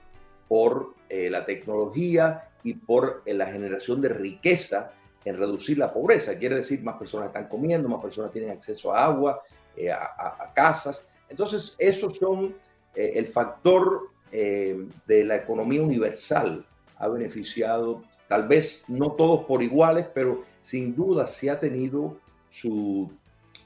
[0.46, 4.92] por eh, la tecnología y por la generación de riqueza
[5.28, 6.36] en reducir la pobreza.
[6.36, 9.42] Quiere decir, más personas están comiendo, más personas tienen acceso a agua,
[9.76, 11.02] eh, a, casas.
[11.28, 12.56] Entonces, esos son
[12.94, 16.66] eh, el factor eh, de la economía universal.
[16.96, 22.18] Ha beneficiado, tal vez no todos por iguales, pero sin duda sí ha tenido
[22.50, 23.10] su,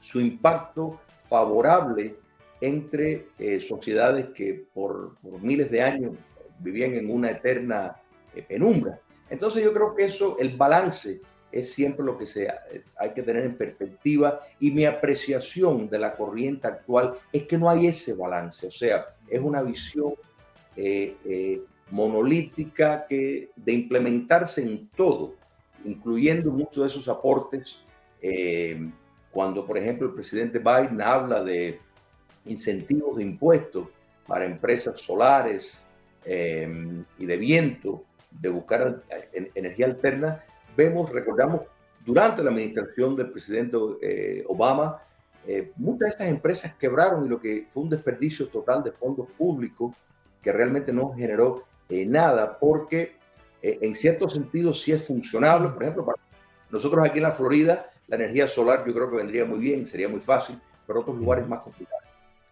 [0.01, 0.99] su impacto
[1.29, 2.15] favorable
[2.61, 6.13] entre eh, sociedades que por, por, miles de años
[6.59, 7.97] vivían en una eterna
[8.33, 8.99] eh, penumbra.
[9.29, 11.19] Entonces yo creo que eso, el balance
[11.51, 12.47] es siempre lo que se,
[12.97, 17.69] hay que tener en perspectiva y mi apreciación de la corriente actual es que no
[17.69, 20.13] hay ese balance, o sea, es una visión
[20.75, 21.61] eh,
[21.91, 25.35] monolítica que de implementarse en todo,
[25.85, 27.79] incluyendo muchos de esos aportes.
[28.21, 28.89] Eh,
[29.31, 31.79] cuando, por ejemplo, el presidente Biden habla de
[32.45, 33.87] incentivos de impuestos
[34.27, 35.79] para empresas solares
[36.25, 39.03] y de viento, de buscar
[39.55, 40.41] energía alterna,
[40.77, 41.61] vemos, recordamos,
[42.05, 45.01] durante la administración del presidente eh, Obama,
[45.47, 49.27] eh, muchas de estas empresas quebraron y lo que fue un desperdicio total de fondos
[49.37, 49.95] públicos
[50.41, 51.63] que realmente no generó
[52.01, 53.15] eh, nada, porque
[53.61, 55.69] en cierto sentido sí es funcionable.
[55.69, 56.17] Por ejemplo, para
[56.69, 60.09] nosotros aquí en la Florida, la energía solar yo creo que vendría muy bien, sería
[60.09, 62.03] muy fácil, pero otros lugares más complicados.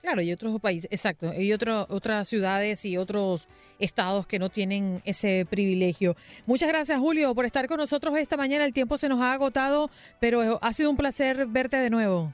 [0.01, 5.01] Claro, y otros países, exacto, y otro, otras ciudades y otros estados que no tienen
[5.05, 6.15] ese privilegio.
[6.47, 8.65] Muchas gracias, Julio, por estar con nosotros esta mañana.
[8.65, 12.33] El tiempo se nos ha agotado, pero ha sido un placer verte de nuevo.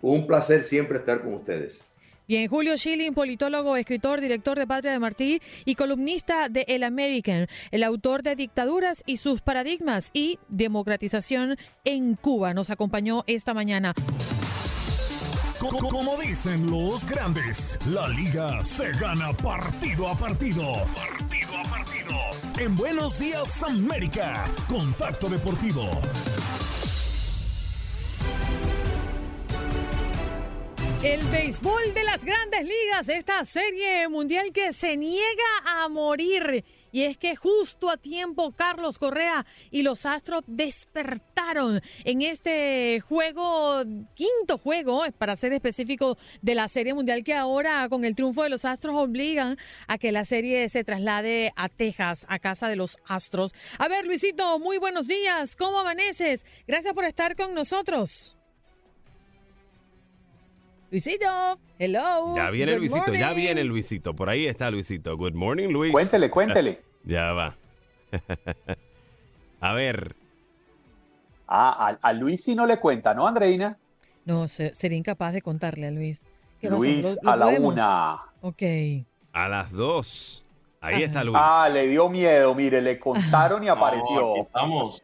[0.00, 1.82] Un placer siempre estar con ustedes.
[2.32, 7.46] Bien, Julio Schilling, politólogo, escritor, director de Patria de Martí y columnista de El American,
[7.70, 13.92] el autor de Dictaduras y sus paradigmas y democratización en Cuba, nos acompañó esta mañana.
[15.60, 20.72] Como dicen los grandes, la liga se gana partido a partido.
[20.94, 22.14] Partido a partido.
[22.58, 25.82] En Buenos Días América, Contacto Deportivo.
[31.02, 37.02] El béisbol de las grandes ligas, esta serie mundial que se niega a morir y
[37.02, 43.82] es que justo a tiempo Carlos Correa y los Astros despertaron en este juego,
[44.14, 48.50] quinto juego, para ser específico, de la Serie Mundial que ahora con el triunfo de
[48.50, 52.96] los Astros obligan a que la serie se traslade a Texas, a casa de los
[53.06, 53.54] Astros.
[53.78, 55.56] A ver, Luisito, muy buenos días.
[55.56, 56.46] ¿Cómo amaneces?
[56.68, 58.36] Gracias por estar con nosotros.
[60.92, 62.36] Luisito, hello.
[62.36, 64.14] Ya viene Luisito, ya viene Luisito.
[64.14, 65.16] Por ahí está Luisito.
[65.16, 65.90] Good morning, Luis.
[65.90, 66.82] Cuéntele, cuéntele.
[67.02, 67.56] ya va.
[69.62, 70.14] a ver.
[71.48, 73.78] Ah, a, Luis sí no le cuenta, ¿no, Andreina?
[74.26, 76.26] No, sería incapaz de contarle a Luis.
[76.60, 78.20] Luis, a la una.
[78.42, 78.62] Ok.
[79.32, 80.44] A las dos.
[80.82, 81.38] Ahí está Luis.
[81.40, 84.36] Ah, le dio miedo, mire, le contaron y apareció.
[84.42, 85.02] estamos.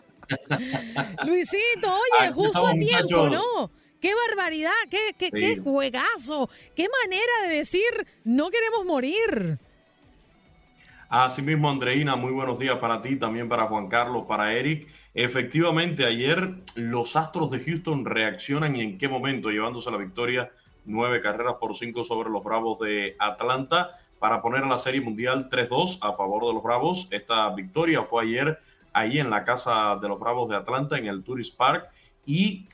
[1.25, 3.71] Luisito, oye, justo a tiempo, ¿no?
[4.01, 4.71] ¡Qué barbaridad!
[4.91, 6.49] Qué, qué, juegazo!
[6.77, 7.83] ¡Qué manera de decir
[8.25, 9.59] no queremos morir!
[11.09, 14.89] Así mismo, Andreina, muy buenos días para ti, también para Juan Carlos, para Eric.
[15.15, 20.53] Efectivamente, ayer los Astros de Houston reaccionan y en qué momento, llevándose la victoria,
[20.85, 25.49] nueve carreras por cinco sobre los Bravos de Atlanta para poner a la Serie Mundial
[25.51, 27.09] 3-2 a favor de los Bravos.
[27.11, 28.59] Esta victoria fue ayer
[28.93, 31.89] ahí en la casa de los Bravos de Atlanta, en el Tourist Park,
[32.27, 32.67] y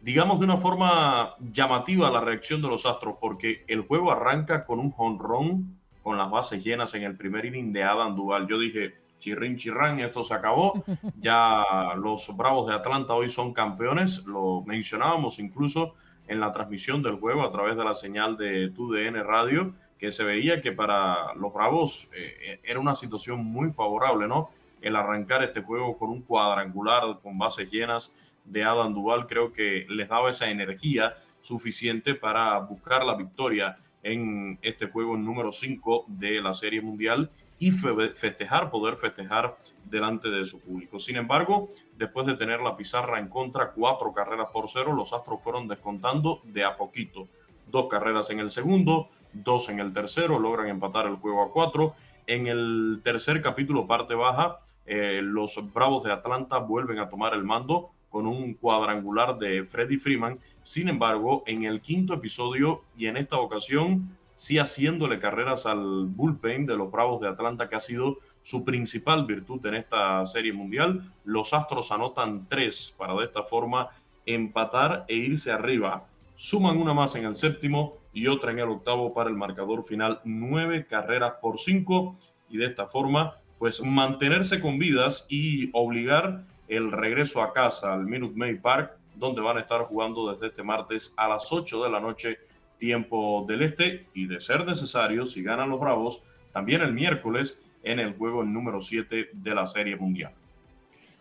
[0.00, 4.78] digamos de una forma llamativa la reacción de los Astros, porque el juego arranca con
[4.78, 8.46] un jonrón con las bases llenas en el primer inning de Adam Duval.
[8.48, 10.72] Yo dije, chirrin chirrán, esto se acabó.
[11.20, 11.64] Ya
[11.96, 15.94] los Bravos de Atlanta hoy son campeones, lo mencionábamos incluso
[16.28, 20.24] en la transmisión del juego a través de la señal de TUDN Radio, que se
[20.24, 24.50] veía que para los Bravos eh, era una situación muy favorable, ¿no?
[24.80, 28.14] El arrancar este juego con un cuadrangular, con bases llenas
[28.50, 34.58] de Adam Duval, creo que les daba esa energía suficiente para buscar la victoria en
[34.62, 40.60] este juego número 5 de la Serie Mundial y festejar, poder festejar delante de su
[40.60, 40.98] público.
[40.98, 45.42] Sin embargo, después de tener la pizarra en contra, cuatro carreras por cero, los Astros
[45.42, 47.28] fueron descontando de a poquito.
[47.70, 51.94] Dos carreras en el segundo, dos en el tercero, logran empatar el juego a cuatro.
[52.26, 57.44] En el tercer capítulo, parte baja, eh, los Bravos de Atlanta vuelven a tomar el
[57.44, 60.38] mando con un cuadrangular de Freddy Freeman.
[60.62, 66.66] Sin embargo, en el quinto episodio y en esta ocasión, sí haciéndole carreras al bullpen
[66.66, 71.12] de los Bravos de Atlanta, que ha sido su principal virtud en esta serie mundial.
[71.24, 73.88] Los Astros anotan tres para de esta forma
[74.26, 76.06] empatar e irse arriba.
[76.34, 80.20] Suman una más en el séptimo y otra en el octavo para el marcador final.
[80.24, 82.16] Nueve carreras por cinco
[82.48, 88.06] y de esta forma, pues mantenerse con vidas y obligar el regreso a casa al
[88.06, 91.90] Minute Maid Park, donde van a estar jugando desde este martes a las 8 de
[91.90, 92.38] la noche,
[92.78, 97.98] tiempo del este, y de ser necesario, si ganan los Bravos, también el miércoles en
[97.98, 100.32] el juego número 7 de la Serie Mundial.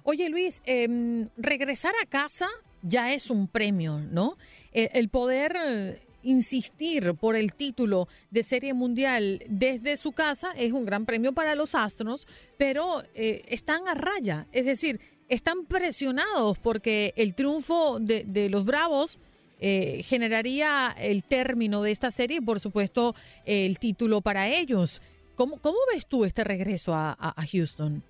[0.03, 2.47] Oye, Luis, em, regresar a casa
[2.81, 4.37] ya es un premio, ¿no?
[4.71, 11.05] El, poder insistir por el título de Serie Mundial desde su casa es un gran
[11.05, 14.99] premio para los Astros, pero eh, están a raya, es decir,
[15.29, 19.19] están presionados porque el triunfo de, los Bravos
[19.59, 23.15] eh, generaría el término de esta serie y, por supuesto,
[23.45, 25.01] el título para ellos.
[25.35, 28.01] ¿Cómo, cómo ves tú este regreso a, Houston?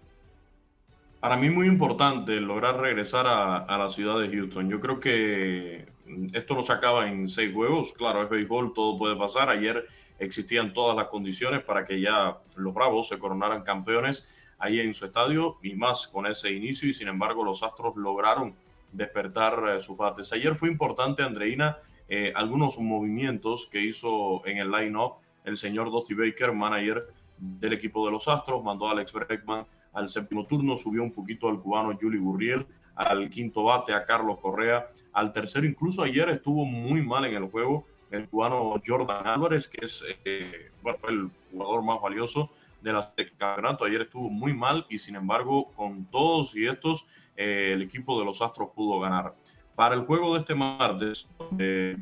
[1.19, 4.69] Para mí muy importante lograr regresar a la ciudad de Houston.
[4.69, 5.85] Yo creo que
[6.33, 7.93] esto no se acaba en seis juegos.
[7.93, 9.49] Claro, es béisbol, todo puede pasar.
[9.49, 9.85] Ayer
[10.19, 15.05] existían todas las condiciones para que ya los Bravos se coronaran campeones ahí en su
[15.05, 16.89] estadio y más con ese inicio.
[16.89, 18.55] Y sin embargo, los Astros lograron
[18.91, 20.33] despertar eh, sus bates.
[20.33, 26.13] Ayer fue importante, Andreina, eh, algunos movimientos que hizo en el line-up el señor Dusty
[26.13, 27.07] Baker, manager
[27.37, 31.47] del equipo de los Astros, mandó a Alex Bregman al séptimo turno, subió un poquito
[31.47, 32.65] al cubano Juli Gurriel,
[32.99, 37.49] al quinto bate a Carlos Correa, al tercero incluso ayer estuvo muy mal en el
[37.49, 42.49] juego el cubano Jordan Álvarez, que es, eh, fue el jugador más valioso
[42.81, 42.93] de
[43.37, 43.85] campeonato.
[43.85, 48.25] Ayer estuvo muy mal y sin embargo, con todos y estos, eh, el equipo de
[48.25, 49.33] los Astros pudo ganar.
[49.75, 51.27] Para el juego de este martes,
[51.57, 51.95] eh,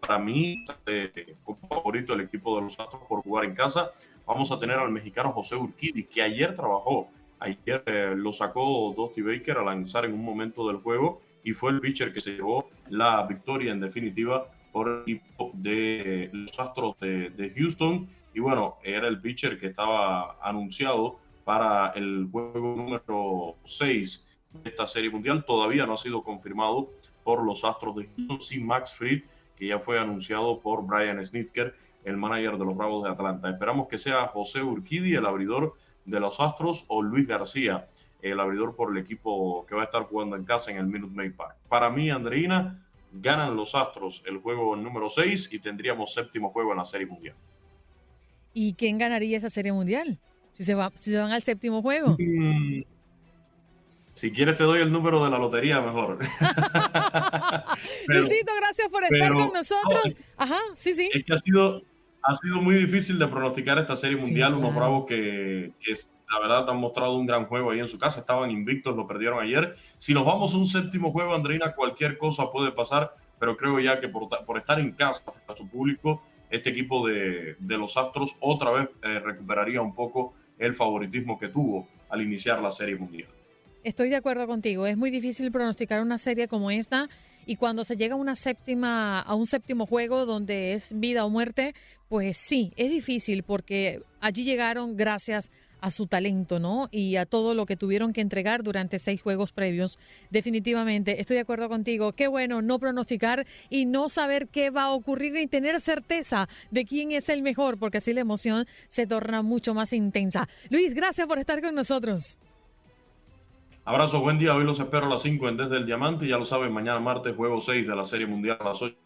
[0.00, 1.34] para mí, eh,
[1.68, 3.90] favorito el equipo de los Astros por jugar en casa,
[4.24, 7.08] vamos a tener al mexicano José Urquidi, que ayer trabajó.
[7.44, 11.72] Ayer eh, lo sacó Dusty Baker a lanzar en un momento del juego y fue
[11.72, 16.98] el pitcher que se llevó la victoria en definitiva por el equipo de los Astros
[17.00, 18.08] de, de Houston.
[18.32, 24.26] Y bueno, era el pitcher que estaba anunciado para el juego número 6
[24.62, 25.44] de esta serie mundial.
[25.44, 26.90] Todavía no ha sido confirmado
[27.24, 29.22] por los Astros de Houston, sí Max Fried,
[29.54, 31.74] que ya fue anunciado por Brian Snitker,
[32.04, 33.50] el manager de los Bravos de Atlanta.
[33.50, 35.74] Esperamos que sea José Urquidi, el abridor
[36.04, 37.86] de los Astros, o Luis García,
[38.22, 41.14] el abridor por el equipo que va a estar jugando en casa en el Minute
[41.14, 41.56] Maid Park.
[41.68, 46.78] Para mí, Andreina, ganan los Astros el juego número 6 y tendríamos séptimo juego en
[46.78, 47.34] la Serie Mundial.
[48.52, 50.18] ¿Y quién ganaría esa serie mundial?
[50.52, 52.16] Si se, va, si se van al séptimo juego.
[52.18, 52.82] Mm,
[54.12, 56.18] Si quieres te doy el número de la lotería mejor.
[58.06, 60.04] Pero- Luisito, gracias por estar pero- con nosotros.
[60.06, 61.10] no, Ajá, sí, sí.
[61.12, 61.82] Es que ha sido,
[62.24, 64.54] ha sido muy difícil de pronosticar esta serie Sí, mundial.
[64.54, 64.76] Unos claro.
[64.76, 65.72] bravos que,
[66.32, 68.20] la verdad han mostrado un gran juego ahí en su casa.
[68.20, 69.76] Estaban invictos, lo perdieron ayer.
[69.98, 73.12] Si nos vamos a un séptimo juego, Andreina, cualquier cosa puede pasar.
[73.38, 77.56] Pero creo ya que por, por estar en casa a su público, este equipo de,
[77.58, 82.62] de los Astros otra vez eh, recuperaría un poco el favoritismo que tuvo al iniciar
[82.62, 83.28] la serie mundial.
[83.82, 84.86] Estoy de acuerdo contigo.
[84.86, 87.10] Es muy difícil pronosticar una serie como esta
[87.46, 91.30] y cuando se llega a una séptima, a un séptimo juego donde es vida o
[91.30, 91.74] muerte,
[92.08, 95.50] pues sí, es difícil porque allí llegaron gracias
[95.84, 96.88] a su talento, ¿no?
[96.90, 99.98] Y a todo lo que tuvieron que entregar durante seis juegos previos.
[100.30, 102.12] Definitivamente, estoy de acuerdo contigo.
[102.12, 106.86] Qué bueno no pronosticar y no saber qué va a ocurrir y tener certeza de
[106.86, 110.48] quién es el mejor, porque así la emoción se torna mucho más intensa.
[110.70, 112.38] Luis, gracias por estar con nosotros.
[113.84, 114.54] Abrazo, buen día.
[114.54, 116.26] Hoy los espero a las 5 en Desde el Diamante.
[116.26, 118.96] Ya lo saben, mañana martes, juego 6 de la Serie Mundial a las 8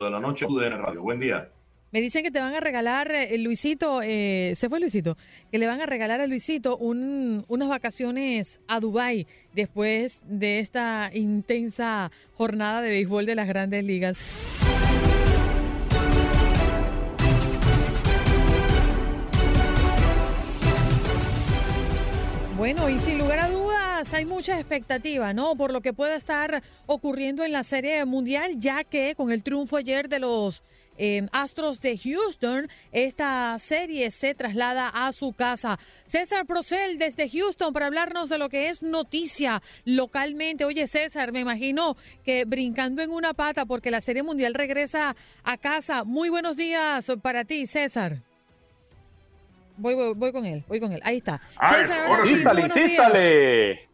[0.00, 0.46] de la noche.
[0.46, 1.02] UDN Radio.
[1.02, 1.48] Buen día.
[1.90, 5.16] Me dicen que te van a regalar, eh, Luisito, eh, se fue Luisito,
[5.50, 11.10] que le van a regalar a Luisito un- unas vacaciones a Dubái después de esta
[11.14, 14.18] intensa jornada de béisbol de las grandes ligas.
[22.56, 23.67] Bueno, y sin lugar a dudas
[23.98, 25.56] hay mucha expectativa, ¿no?
[25.56, 29.76] Por lo que pueda estar ocurriendo en la Serie Mundial, ya que con el triunfo
[29.76, 30.62] ayer de los
[30.98, 35.80] eh, Astros de Houston, esta serie se traslada a su casa.
[36.06, 40.64] César Procel desde Houston para hablarnos de lo que es noticia localmente.
[40.64, 45.56] Oye, César, me imagino que brincando en una pata porque la Serie Mundial regresa a
[45.56, 46.04] casa.
[46.04, 48.22] Muy buenos días para ti, César.
[49.76, 51.00] Voy, voy, voy con él, voy con él.
[51.02, 51.40] Ahí está.
[51.56, 52.44] Ah, César, ahora sí.
[52.44, 53.87] buenos días.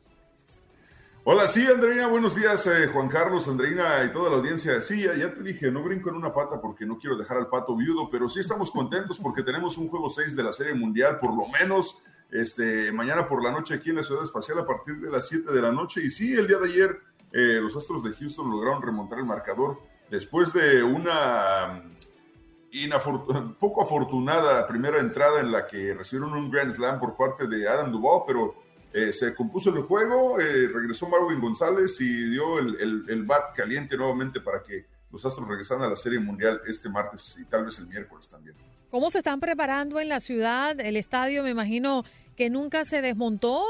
[1.26, 4.82] Hola, sí, Andreina, buenos días, eh, Juan Carlos, Andreina y toda la audiencia.
[4.82, 7.74] Sí, ya, te dije, no brinco en una pata porque no quiero dejar al pato
[7.74, 11.30] viudo, pero sí estamos contentos porque tenemos un juego 6 de la Serie Mundial, por
[11.34, 11.98] lo menos
[12.30, 15.50] este, mañana por la noche aquí en la Ciudad Espacial a partir de las 7
[15.50, 16.02] de la noche.
[16.04, 17.00] Y sí, el día de ayer
[17.32, 19.78] eh, los Astros de Houston lograron remontar el marcador
[20.10, 21.84] después de una
[22.70, 27.66] inafor- poco afortunada primera entrada en la que recibieron un Grand Slam por parte de
[27.66, 28.62] Adam Duvall, pero
[28.94, 33.54] eh, se compuso el juego, eh, regresó Marwin González y dio el, el, el bat
[33.54, 37.64] caliente nuevamente para que los Astros regresaran a la Serie Mundial este martes y tal
[37.64, 38.56] vez el miércoles también.
[38.90, 40.78] ¿Cómo se están preparando en la ciudad?
[40.78, 42.04] El estadio, me imagino
[42.36, 43.64] que nunca se desmontó,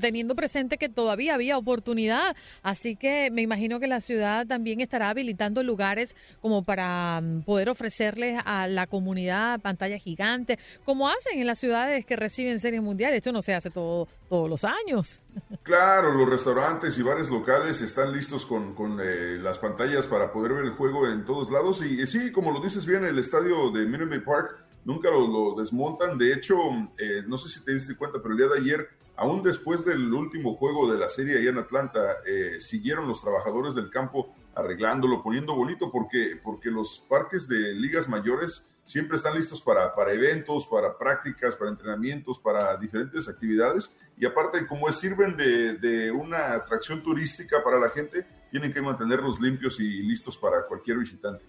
[0.00, 2.36] teniendo presente que todavía había oportunidad.
[2.62, 7.68] Así que me imagino que la ciudad también estará habilitando lugares como para mm, poder
[7.68, 13.18] ofrecerles a la comunidad pantalla gigante, como hacen en las ciudades que reciben series mundiales.
[13.18, 15.20] Esto no se hace todo, todos los años.
[15.62, 20.54] Claro, los restaurantes y bares locales están listos con, con eh, las pantallas para poder
[20.54, 21.82] ver el juego en todos lados.
[21.82, 26.18] Y, y sí, como lo dices bien, el estadio de Minute Park nunca lo, desmontan.
[26.18, 26.56] De hecho,
[26.98, 30.12] eh, no sé si te diste cuenta, pero el día de ayer, aún después del
[30.12, 35.22] último juego de la serie allá en Atlanta, eh, siguieron los trabajadores del campo arreglándolo,
[35.22, 40.66] poniendo bonito, porque, porque los parques de ligas mayores siempre están listos para, para eventos,
[40.66, 43.96] para prácticas, para entrenamientos, para diferentes actividades.
[44.16, 49.40] Y aparte, como sirven de, de una atracción turística para la gente, tienen que mantenerlos
[49.40, 51.44] limpios y listos para cualquier visitante.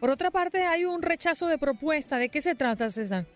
[0.00, 2.18] Por otra parte, hay un rechazo de propuesta.
[2.18, 3.26] ¿De qué se trata, César?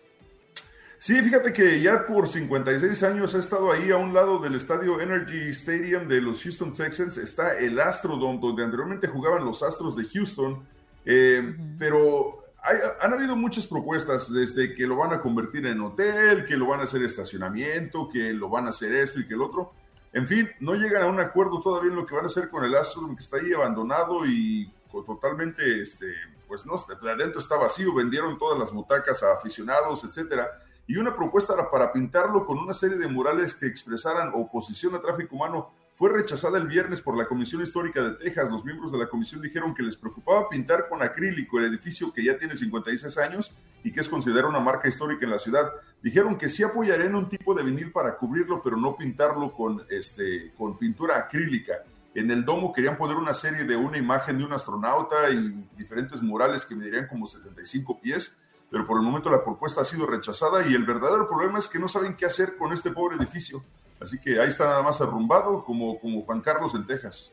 [0.98, 5.00] Sí, fíjate que ya por 56 años ha estado ahí a un lado del estadio
[5.00, 7.16] Energy Stadium de los Houston Texans.
[7.16, 10.62] Está el Astrodome, donde anteriormente jugaban los Astros de Houston.
[11.06, 16.44] Eh, Pero hay, han habido muchas propuestas, desde que lo van a convertir en hotel,
[16.44, 19.40] que lo van a hacer estacionamiento, que lo van a hacer esto y que el
[19.40, 19.72] otro.
[20.12, 22.62] En fin, no llegan a un acuerdo todavía en lo que van a hacer con
[22.62, 24.70] el Astrodome, que está ahí abandonado y
[25.06, 26.12] totalmente, este,
[26.50, 26.74] pues no,
[27.08, 30.50] adentro está vacío, vendieron todas las butacas a aficionados, etcétera.
[30.88, 35.36] Y una propuesta para pintarlo con una serie de murales que expresaran oposición a tráfico
[35.36, 38.50] humano fue rechazada el viernes por la Comisión Histórica de Texas.
[38.50, 42.24] Los miembros de la comisión dijeron que les preocupaba pintar con acrílico el edificio que
[42.24, 43.52] ya tiene 56 años
[43.84, 45.70] y que es considerado una marca histórica en la ciudad.
[46.02, 50.52] Dijeron que sí apoyarían un tipo de vinil para cubrirlo, pero no pintarlo con, este,
[50.58, 51.84] con pintura acrílica.
[52.14, 56.20] En el domo querían poner una serie de una imagen de un astronauta y diferentes
[56.22, 58.36] murales que medirían como 75 pies,
[58.70, 61.78] pero por el momento la propuesta ha sido rechazada y el verdadero problema es que
[61.78, 63.64] no saben qué hacer con este pobre edificio.
[64.00, 67.32] Así que ahí está nada más arrumbado como, como Juan Carlos en Texas.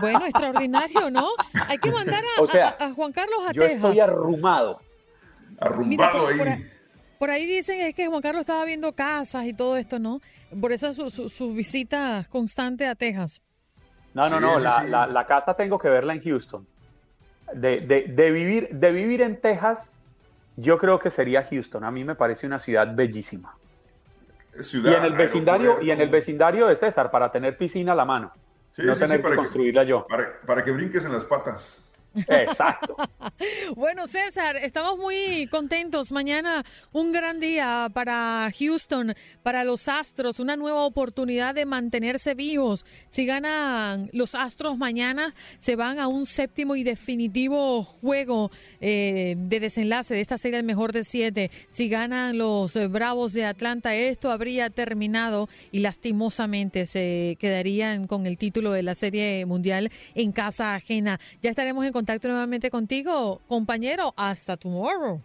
[0.00, 1.28] Bueno, extraordinario, ¿no?
[1.66, 3.76] Hay que mandar a, O sea, a- a Juan Carlos a Yo Texas.
[3.76, 4.80] estoy arrumado.
[5.58, 6.38] Arrumbado Mira, por- ahí.
[6.38, 6.70] por ahí-
[7.20, 10.22] Por ahí dicen es que Juan Carlos estaba viendo casas y todo esto, ¿no?
[10.58, 13.42] Por eso su, su, su visita constante a Texas.
[14.14, 14.88] No, no, Sí, no, la, sí.
[14.88, 16.66] la- la casa tengo que verla en Houston.
[17.52, 19.92] De, de- de vivir, de vivir en Texas,
[20.56, 21.84] yo creo que sería Houston.
[21.84, 23.54] A mí me parece una ciudad bellísima.
[24.58, 27.92] Es Y ciudad, en el vecindario, y en el vecindario de César, para tener piscina
[27.92, 28.32] a la mano.
[28.74, 30.06] Sí, no tener que- construirla yo.
[30.06, 31.84] Para, para que brinques en las patas.
[32.14, 32.96] Exacto.
[33.74, 36.12] Bueno, César, estamos muy contentos.
[36.12, 42.84] Mañana un gran día para Houston, para los Astros, una nueva oportunidad de mantenerse vivos.
[43.08, 48.50] Si ganan los Astros mañana, se van a un séptimo y definitivo juego
[48.80, 51.50] eh, de desenlace de esta serie el mejor de siete.
[51.70, 58.36] Si ganan los Bravos de Atlanta, esto habría terminado y lastimosamente se quedarían con el
[58.36, 61.20] título de la serie mundial en casa ajena.
[61.42, 64.14] Ya estaremos en contacto nuevamente contigo, compañero.
[64.16, 65.20] Hasta tomorrow.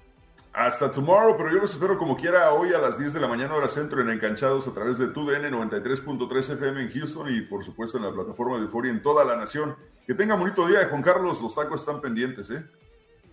[0.52, 3.56] Hasta tomorrow, pero yo los espero como quiera hoy a las 10 de la mañana
[3.56, 7.98] hora centro en Enganchados a través de TUDN 93.3 FM en Houston y por supuesto
[7.98, 9.78] en la plataforma de Euforia en toda la nación.
[10.06, 12.66] Que tenga bonito día, Juan Carlos, los tacos están pendientes, ¿eh?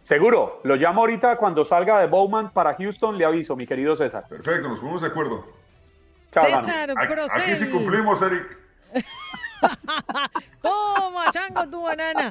[0.00, 0.60] Seguro.
[0.62, 4.28] Lo llamo ahorita cuando salga de Bowman para Houston, le aviso, mi querido César.
[4.28, 5.44] Perfecto, nos ponemos de acuerdo.
[6.30, 6.44] Chao.
[6.44, 8.56] César Aquí, aquí sí cumplimos, Eric.
[10.62, 12.30] Toma, chango, tu banana.